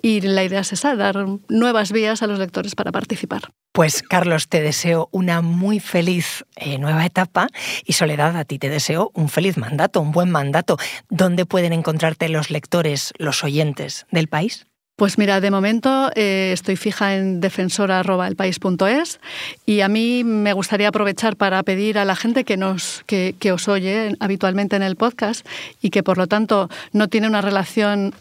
y 0.01 0.19
la 0.19 0.43
idea 0.43 0.59
es 0.59 0.73
esa, 0.73 0.97
dar 0.97 1.25
nuevas 1.47 1.93
vías 1.93 2.21
a 2.23 2.27
los 2.27 2.39
lectores 2.39 2.75
para 2.75 2.91
participar. 2.91 3.43
Pues 3.75 4.03
Carlos, 4.03 4.47
te 4.47 4.61
deseo 4.61 5.09
una 5.11 5.41
muy 5.41 5.81
feliz 5.81 6.45
eh, 6.55 6.77
nueva 6.77 7.05
etapa 7.05 7.49
y 7.85 7.91
Soledad, 7.91 8.37
a 8.37 8.45
ti 8.45 8.57
te 8.57 8.69
deseo 8.69 9.11
un 9.13 9.27
feliz 9.27 9.57
mandato, 9.57 9.99
un 9.99 10.13
buen 10.13 10.31
mandato. 10.31 10.77
¿Dónde 11.09 11.45
pueden 11.45 11.73
encontrarte 11.73 12.29
los 12.29 12.51
lectores, 12.51 13.13
los 13.17 13.43
oyentes 13.43 14.05
del 14.11 14.29
país? 14.29 14.65
Pues 14.95 15.17
mira, 15.17 15.41
de 15.41 15.51
momento 15.51 16.09
eh, 16.15 16.51
estoy 16.53 16.77
fija 16.77 17.17
en 17.17 17.41
defensora.elpaís.es 17.41 19.19
y 19.65 19.81
a 19.81 19.89
mí 19.89 20.23
me 20.23 20.53
gustaría 20.53 20.87
aprovechar 20.87 21.35
para 21.35 21.61
pedir 21.63 21.99
a 21.99 22.05
la 22.05 22.15
gente 22.15 22.45
que, 22.45 22.55
nos, 22.55 23.03
que, 23.07 23.35
que 23.37 23.51
os 23.51 23.67
oye 23.67 24.15
habitualmente 24.21 24.77
en 24.77 24.83
el 24.83 24.95
podcast 24.95 25.45
y 25.81 25.89
que 25.89 26.01
por 26.01 26.17
lo 26.17 26.27
tanto 26.27 26.69
no 26.93 27.09
tiene 27.09 27.27
una 27.27 27.41
relación 27.41 28.13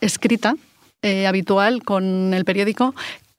escrita, 0.00 0.54
eh, 1.02 1.26
habitual 1.26 1.82
con 1.82 2.32
el 2.32 2.44
periódico, 2.44 2.94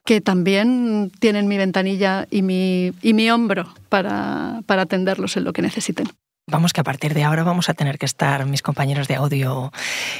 que 0.05 0.21
también 0.21 1.11
tienen 1.19 1.47
mi 1.47 1.57
ventanilla 1.57 2.27
y 2.29 2.41
mi, 2.41 2.91
y 3.01 3.13
mi 3.13 3.29
hombro 3.29 3.73
para, 3.89 4.61
para 4.65 4.83
atenderlos 4.83 5.37
en 5.37 5.43
lo 5.43 5.53
que 5.53 5.61
necesiten. 5.61 6.07
Vamos 6.47 6.73
que 6.73 6.81
a 6.81 6.83
partir 6.83 7.13
de 7.13 7.23
ahora 7.23 7.43
vamos 7.43 7.69
a 7.69 7.73
tener 7.73 7.97
que 7.97 8.05
estar 8.05 8.45
mis 8.45 8.61
compañeros 8.61 9.07
de 9.07 9.15
audio 9.15 9.71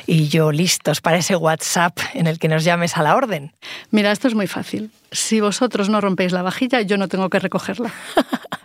y 0.08 0.30
yo 0.30 0.52
listos 0.52 1.02
para 1.02 1.18
ese 1.18 1.36
WhatsApp 1.36 1.98
en 2.14 2.28
el 2.28 2.40
que 2.40 2.48
nos 2.48 2.64
llames 2.64 2.96
a 2.96 3.04
la 3.04 3.16
orden. 3.16 3.54
Mira, 3.90 4.12
esto 4.12 4.28
es 4.28 4.36
muy 4.36 4.48
fácil. 4.48 4.92
Si 5.12 5.42
vosotros 5.42 5.90
no 5.90 6.00
rompéis 6.00 6.32
la 6.32 6.42
vajilla, 6.42 6.82
yo 6.82 6.98
no 6.98 7.10
tengo 7.10 7.30
que 7.30 7.40
recogerla. 7.40 7.92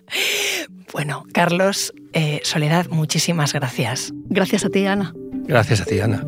bueno, 0.93 1.25
Carlos, 1.33 1.93
eh, 2.13 2.41
Soledad, 2.45 2.87
muchísimas 2.89 3.53
gracias. 3.53 4.13
Gracias 4.29 4.65
a 4.65 4.69
ti, 4.69 4.87
Ana. 4.87 5.13
Gracias 5.49 5.81
a 5.81 5.87
ti, 5.87 5.99
Ana. 5.99 6.25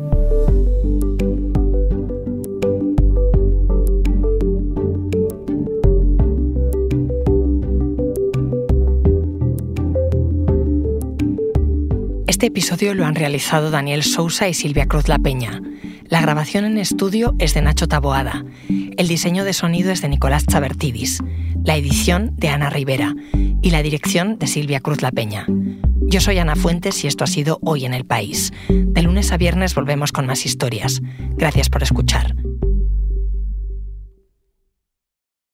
Este 12.39 12.47
episodio 12.47 12.93
lo 12.93 13.05
han 13.05 13.15
realizado 13.15 13.69
Daniel 13.69 14.01
Sousa 14.01 14.47
y 14.47 14.53
Silvia 14.53 14.85
Cruz 14.85 15.09
La 15.09 15.19
Peña. 15.19 15.61
La 16.07 16.21
grabación 16.21 16.63
en 16.63 16.77
estudio 16.77 17.35
es 17.37 17.53
de 17.53 17.61
Nacho 17.61 17.89
Taboada. 17.89 18.45
El 18.69 19.09
diseño 19.09 19.43
de 19.43 19.51
sonido 19.51 19.91
es 19.91 20.01
de 20.01 20.07
Nicolás 20.07 20.45
Chabertidis. 20.45 21.19
La 21.65 21.75
edición 21.75 22.37
de 22.37 22.47
Ana 22.47 22.69
Rivera. 22.69 23.13
Y 23.61 23.71
la 23.71 23.83
dirección 23.83 24.39
de 24.39 24.47
Silvia 24.47 24.79
Cruz 24.79 25.01
La 25.01 25.11
Peña. 25.11 25.47
Yo 26.07 26.21
soy 26.21 26.37
Ana 26.37 26.55
Fuentes 26.55 27.03
y 27.03 27.07
esto 27.07 27.25
ha 27.25 27.27
sido 27.27 27.59
Hoy 27.61 27.83
en 27.83 27.93
el 27.93 28.05
País. 28.05 28.53
De 28.69 29.01
lunes 29.01 29.33
a 29.33 29.37
viernes 29.37 29.75
volvemos 29.75 30.13
con 30.13 30.25
más 30.25 30.45
historias. 30.45 31.01
Gracias 31.35 31.67
por 31.67 31.83
escuchar. 31.83 32.37